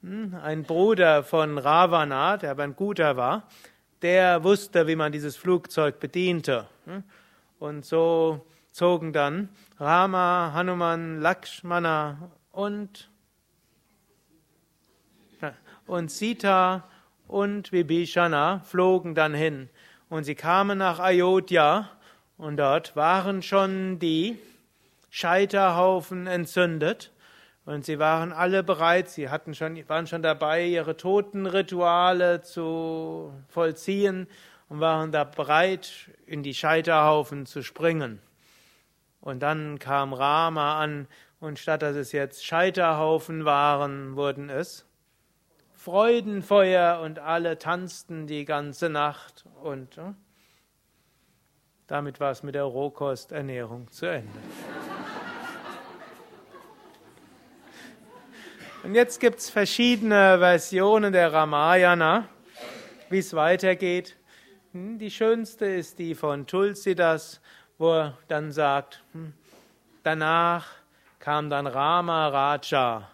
hm, 0.04 0.36
ein 0.36 0.62
Bruder 0.65 1.23
von 1.23 1.58
Ravana, 1.58 2.38
der 2.38 2.52
aber 2.52 2.62
ein 2.62 2.76
guter 2.76 3.17
war, 3.17 3.47
der 4.04 4.43
wusste, 4.43 4.86
wie 4.86 4.95
man 4.95 5.12
dieses 5.12 5.36
Flugzeug 5.36 5.99
bediente. 5.99 6.67
Hm. 6.86 7.04
Und 7.58 7.84
so 7.84 8.45
zogen 8.71 9.13
dann 9.13 9.49
Rama, 9.80 10.52
Hanuman, 10.54 11.21
Lakshmana 11.21 12.30
und, 12.52 13.10
und 15.88 16.12
Sita 16.12 16.88
und 17.28 17.71
Vibhishana 17.71 18.60
flogen 18.60 19.15
dann 19.15 19.34
hin. 19.34 19.69
Und 20.10 20.26
sie 20.26 20.36
kamen 20.36 20.78
nach 20.78 20.99
Ayodhya 20.99 21.89
und 22.38 22.58
dort 22.58 22.95
waren 22.95 23.41
schon 23.41 23.97
die 23.97 24.38
Scheiterhaufen 25.10 26.28
entzündet 26.28 27.10
und 27.65 27.86
sie 27.86 27.97
waren 27.97 28.34
alle 28.34 28.63
bereit, 28.63 29.10
sie 29.10 29.30
hatten 29.30 29.56
schon, 29.56 29.88
waren 29.88 30.08
schon 30.08 30.21
dabei, 30.21 30.65
ihre 30.65 30.97
Totenrituale 30.97 32.41
zu 32.41 33.34
vollziehen 33.47 34.28
und 34.67 34.80
waren 34.82 35.12
da 35.12 35.23
bereit, 35.23 36.12
in 36.26 36.43
die 36.43 36.54
Scheiterhaufen 36.54 37.45
zu 37.45 37.63
springen. 37.63 38.19
Und 39.21 39.39
dann 39.39 39.80
kam 39.80 40.13
Rama 40.13 40.82
an 40.82 41.08
und 41.39 41.58
statt 41.58 41.82
dass 41.82 41.95
es 41.95 42.12
jetzt 42.12 42.45
Scheiterhaufen 42.45 43.45
waren, 43.45 44.15
wurden 44.15 44.49
es 44.49 44.86
Freudenfeuer 45.73 47.02
und 47.02 47.19
alle 47.19 47.58
tanzten 47.58 48.28
die 48.28 48.45
ganze 48.45 48.89
Nacht 48.89 49.45
und 49.62 49.97
äh, 49.97 50.13
damit 51.88 52.19
war 52.21 52.32
es 52.32 52.41
mit 52.43 52.56
der 52.56 52.63
Rohkosternährung 52.63 53.89
zu 53.91 54.06
Ende. 54.06 54.39
Und 58.84 58.96
jetzt 58.96 59.22
gibt 59.22 59.39
es 59.39 59.50
verschiedene 59.50 60.39
Versionen 60.39 61.13
der 61.13 61.32
Ramayana, 61.32 62.28
wie 63.10 63.19
es 63.19 63.34
weitergeht. 63.34 64.17
Hm, 64.74 65.00
die 65.00 65.10
schönste 65.10 65.65
ist 65.65 66.00
die 66.00 66.15
von 66.15 66.48
Tulsidas, 66.48 67.39
wo 67.78 67.93
er 67.93 68.17
dann 68.28 68.52
sagt, 68.52 69.02
hm, 69.13 69.32
danach 70.04 70.67
kam 71.19 71.50
dann 71.50 71.65
Rama 71.65 72.28
Raja, 72.28 73.10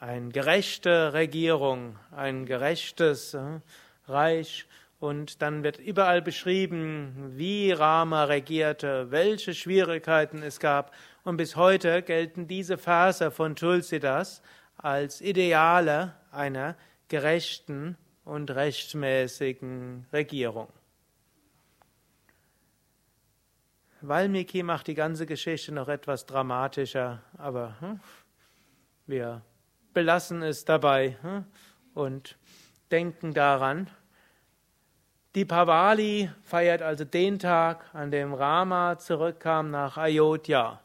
eine 0.00 0.30
gerechte 0.30 1.12
Regierung, 1.12 1.98
ein 2.10 2.46
gerechtes 2.46 3.34
äh, 3.34 3.60
Reich. 4.08 4.66
Und 4.98 5.42
dann 5.42 5.62
wird 5.62 5.78
überall 5.78 6.22
beschrieben, 6.22 7.34
wie 7.36 7.70
Rama 7.70 8.24
regierte, 8.24 9.10
welche 9.10 9.52
Schwierigkeiten 9.52 10.42
es 10.42 10.58
gab. 10.58 10.94
Und 11.22 11.36
bis 11.36 11.54
heute 11.54 12.00
gelten 12.00 12.48
diese 12.48 12.78
Verse 12.78 13.30
von 13.30 13.56
Tulsidas 13.56 14.40
als 14.86 15.20
Ideale 15.20 16.14
einer 16.30 16.76
gerechten 17.08 17.96
und 18.24 18.52
rechtmäßigen 18.52 20.06
Regierung. 20.12 20.68
Valmiki 24.00 24.62
macht 24.62 24.86
die 24.86 24.94
ganze 24.94 25.26
Geschichte 25.26 25.72
noch 25.72 25.88
etwas 25.88 26.24
dramatischer, 26.24 27.20
aber 27.36 27.74
hm, 27.80 27.98
wir 29.08 29.42
belassen 29.92 30.44
es 30.44 30.64
dabei 30.64 31.16
hm, 31.20 31.44
und 31.94 32.38
denken 32.92 33.34
daran. 33.34 33.90
Die 35.34 35.44
Pavali 35.44 36.30
feiert 36.44 36.82
also 36.82 37.04
den 37.04 37.40
Tag, 37.40 37.92
an 37.92 38.12
dem 38.12 38.32
Rama 38.32 38.98
zurückkam 38.98 39.72
nach 39.72 39.96
Ayodhya. 39.96 40.80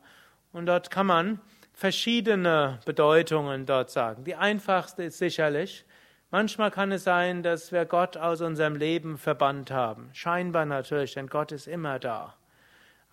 Und 0.54 0.66
dort 0.66 0.90
kann 0.90 1.06
man 1.06 1.40
verschiedene 1.82 2.78
Bedeutungen 2.86 3.66
dort 3.66 3.90
sagen. 3.90 4.24
Die 4.24 4.36
einfachste 4.36 5.02
ist 5.02 5.18
sicherlich, 5.18 5.84
manchmal 6.30 6.70
kann 6.70 6.92
es 6.92 7.04
sein, 7.06 7.42
dass 7.42 7.72
wir 7.72 7.86
Gott 7.86 8.18
aus 8.18 8.42
unserem 8.42 8.76
Leben 8.76 9.18
verbannt 9.18 9.72
haben. 9.72 10.12
Scheinbar 10.14 10.68
natürlich, 10.68 11.16
denn 11.16 11.26
Gott 11.26 11.52
ist 11.52 11.66
immer 11.66 11.98
da. 11.98 12.36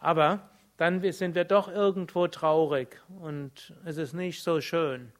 Aber 0.00 0.50
dann 0.76 1.00
sind 1.12 1.34
wir 1.34 1.44
doch 1.44 1.68
irgendwo 1.68 2.28
traurig 2.28 3.00
und 3.22 3.72
es 3.86 3.96
ist 3.96 4.12
nicht 4.12 4.42
so 4.42 4.60
schön. 4.60 5.12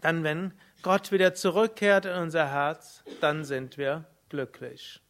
Dann, 0.00 0.22
wenn 0.22 0.52
Gott 0.82 1.10
wieder 1.10 1.34
zurückkehrt 1.34 2.04
in 2.04 2.14
unser 2.14 2.48
Herz, 2.48 3.02
dann 3.20 3.42
sind 3.42 3.76
wir 3.76 4.04
glücklich. 4.28 5.00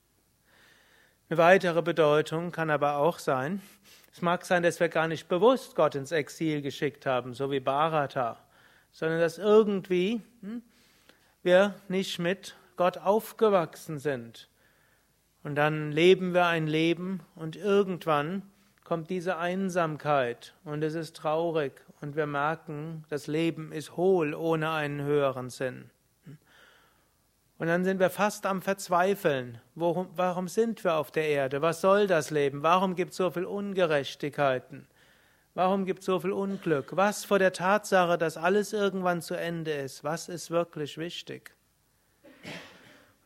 Eine 1.29 1.37
weitere 1.37 1.83
Bedeutung 1.83 2.51
kann 2.51 2.71
aber 2.71 2.97
auch 2.97 3.19
sein, 3.19 3.61
es 4.13 4.21
mag 4.21 4.45
sein, 4.45 4.63
dass 4.63 4.79
wir 4.79 4.89
gar 4.89 5.09
nicht 5.09 5.29
bewusst 5.29 5.75
Gott 5.75 5.95
ins 5.95 6.13
Exil 6.13 6.61
geschickt 6.61 7.07
haben, 7.07 7.33
so 7.33 7.51
wie 7.51 7.61
Bharata, 7.61 8.39
sondern 8.93 9.21
dass 9.21 9.39
irgendwie 9.39 10.21
hm, 10.43 10.63
wir 11.43 11.75
nicht 11.89 12.19
mit 12.19 12.55
Gott 12.77 12.99
aufgewachsen 12.99 13.99
sind. 13.99 14.49
Und 15.43 15.55
dann 15.57 15.91
leben 15.91 16.35
wir 16.35 16.47
ein 16.47 16.67
Leben 16.67 17.21
und 17.35 17.57
irgendwann 17.57 18.43
kommt 18.85 19.11
diese 19.11 19.39
Einsamkeit 19.39 20.55
und 20.65 20.85
es 20.85 20.95
ist 20.95 21.17
traurig 21.17 21.73
und 22.01 22.15
wir 22.15 22.27
merken, 22.27 23.05
das 23.09 23.27
Leben 23.27 23.73
ist 23.73 23.97
hohl 23.97 24.35
ohne 24.35 24.71
einen 24.71 25.03
höheren 25.03 25.49
Sinn. 25.49 25.91
Und 27.63 27.69
dann 27.69 27.85
sind 27.85 28.01
wir 28.01 28.11
fast 28.11 28.45
am 28.45 28.61
Verzweifeln. 28.61 29.61
Worum, 29.77 30.09
warum 30.17 30.49
sind 30.49 30.83
wir 30.83 30.97
auf 30.97 31.13
der 31.13 31.29
Erde? 31.29 31.63
Was 31.63 31.81
soll 31.81 32.09
das 32.09 32.31
Leben? 32.31 32.65
Warum 32.65 32.97
gibt 32.97 33.13
es 33.13 33.19
so 33.19 33.31
viel 33.31 33.45
Ungerechtigkeiten? 33.45 34.89
Warum 35.55 35.87
gibt 35.87 36.01
es 36.01 36.07
so 36.07 36.19
viel 36.19 36.33
Unglück? 36.33 36.97
Was 36.97 37.25
vor 37.25 37.39
der 37.39 37.53
Tatsache, 37.53 38.19
dass 38.19 38.37
alles 38.37 38.73
irgendwann 38.73 39.23
zu 39.23 39.37
Ende 39.37 39.71
ist? 39.71 40.03
Was 40.03 40.29
ist 40.29 40.51
wirklich 40.51 40.99
wichtig? 40.99 41.55
Und 42.43 42.51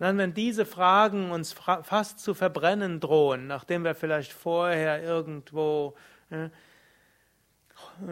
dann, 0.00 0.18
wenn 0.18 0.34
diese 0.34 0.66
Fragen 0.66 1.30
uns 1.30 1.54
fast 1.54 2.18
zu 2.18 2.34
verbrennen 2.34 3.00
drohen, 3.00 3.46
nachdem 3.46 3.84
wir 3.84 3.94
vielleicht 3.94 4.34
vorher 4.34 5.02
irgendwo 5.02 5.94
äh, 6.28 6.50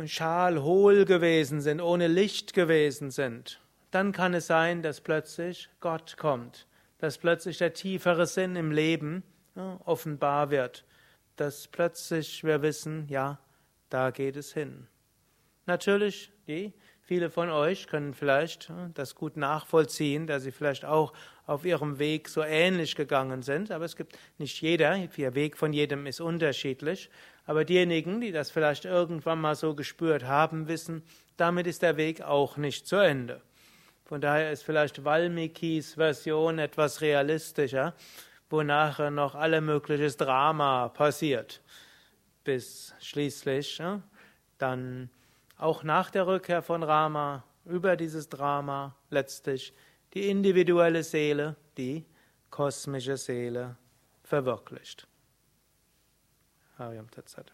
schalhohl 0.07 1.05
gewesen 1.05 1.61
sind, 1.61 1.83
ohne 1.83 2.09
Licht 2.09 2.55
gewesen 2.55 3.11
sind, 3.11 3.61
dann 3.95 4.11
kann 4.11 4.35
es 4.35 4.49
sein, 4.49 4.83
dass 4.83 5.01
plötzlich 5.01 5.69
Gott 5.79 6.17
kommt, 6.17 6.67
dass 6.99 7.19
plötzlich 7.19 7.59
der 7.59 7.75
tiefere 7.75 8.27
Sinn 8.27 8.57
im 8.57 8.73
Leben 8.73 9.23
ja, 9.55 9.81
offenbar 9.85 10.51
wird, 10.51 10.85
dass 11.37 11.69
plötzlich 11.69 12.43
wir 12.43 12.61
wissen, 12.63 13.07
ja, 13.09 13.39
da 13.91 14.11
geht 14.11 14.37
es 14.37 14.53
hin. 14.53 14.89
Natürlich, 15.67 16.33
die, 16.49 16.73
viele 17.03 17.31
von 17.31 17.51
euch 17.51 17.87
können 17.87 18.15
vielleicht 18.15 18.73
das 18.95 19.15
gut 19.15 19.37
nachvollziehen, 19.37 20.27
dass 20.27 20.43
sie 20.43 20.51
vielleicht 20.51 20.85
auch 20.85 21.13
auf 21.47 21.65
ihrem 21.65 22.01
Weg 22.01 22.29
so 22.29 22.43
ähnlich 22.43 22.97
gegangen 22.97 23.43
sind, 23.43 23.71
aber 23.71 23.85
es 23.85 23.95
gibt 23.95 24.19
nicht 24.39 24.61
jeder, 24.61 25.07
der 25.07 25.35
Weg 25.37 25.57
von 25.57 25.73
jedem 25.73 26.07
ist 26.07 26.21
unterschiedlich, 26.21 27.11
aber 27.47 27.65
diejenigen, 27.65 28.21
die 28.21 28.33
das 28.33 28.51
vielleicht 28.51 28.87
irgendwann 28.87 29.41
mal 29.41 29.55
so 29.55 29.77
gespürt 29.77 30.25
haben, 30.25 30.67
wissen, 30.67 31.05
damit 31.37 31.69
ist 31.69 31.83
der 31.83 31.97
Weg 31.97 32.23
auch 32.23 32.57
nicht 32.57 32.89
zu 32.89 32.97
Ende. 32.97 33.41
Von 34.05 34.21
daher 34.21 34.53
ist 34.53 34.65
vielleicht 34.65 35.03
Valmikis 35.03 35.95
Version 35.95 36.59
etwas 36.59 37.01
realistischer, 37.01 37.95
wo 38.51 38.63
nachher 38.63 39.11
noch 39.11 39.35
alle 39.35 39.63
mögliches 39.63 40.19
Drama 40.19 40.91
passiert, 40.91 41.63
bis 42.45 42.95
schließlich 43.01 43.79
ja, 43.79 44.03
dann 44.59 45.09
auch 45.57 45.83
nach 45.85 46.11
der 46.11 46.27
Rückkehr 46.27 46.61
von 46.61 46.83
Rama 46.83 47.45
über 47.65 47.97
dieses 47.97 48.29
Drama 48.29 48.95
letztlich 49.09 49.73
die 50.13 50.29
individuelle 50.29 51.03
Seele, 51.03 51.57
die 51.79 52.05
kosmische 52.51 53.17
Seele 53.17 53.77
verwirklicht. 54.23 55.09
Hariam 56.79 57.11
Tatsat. 57.11 57.54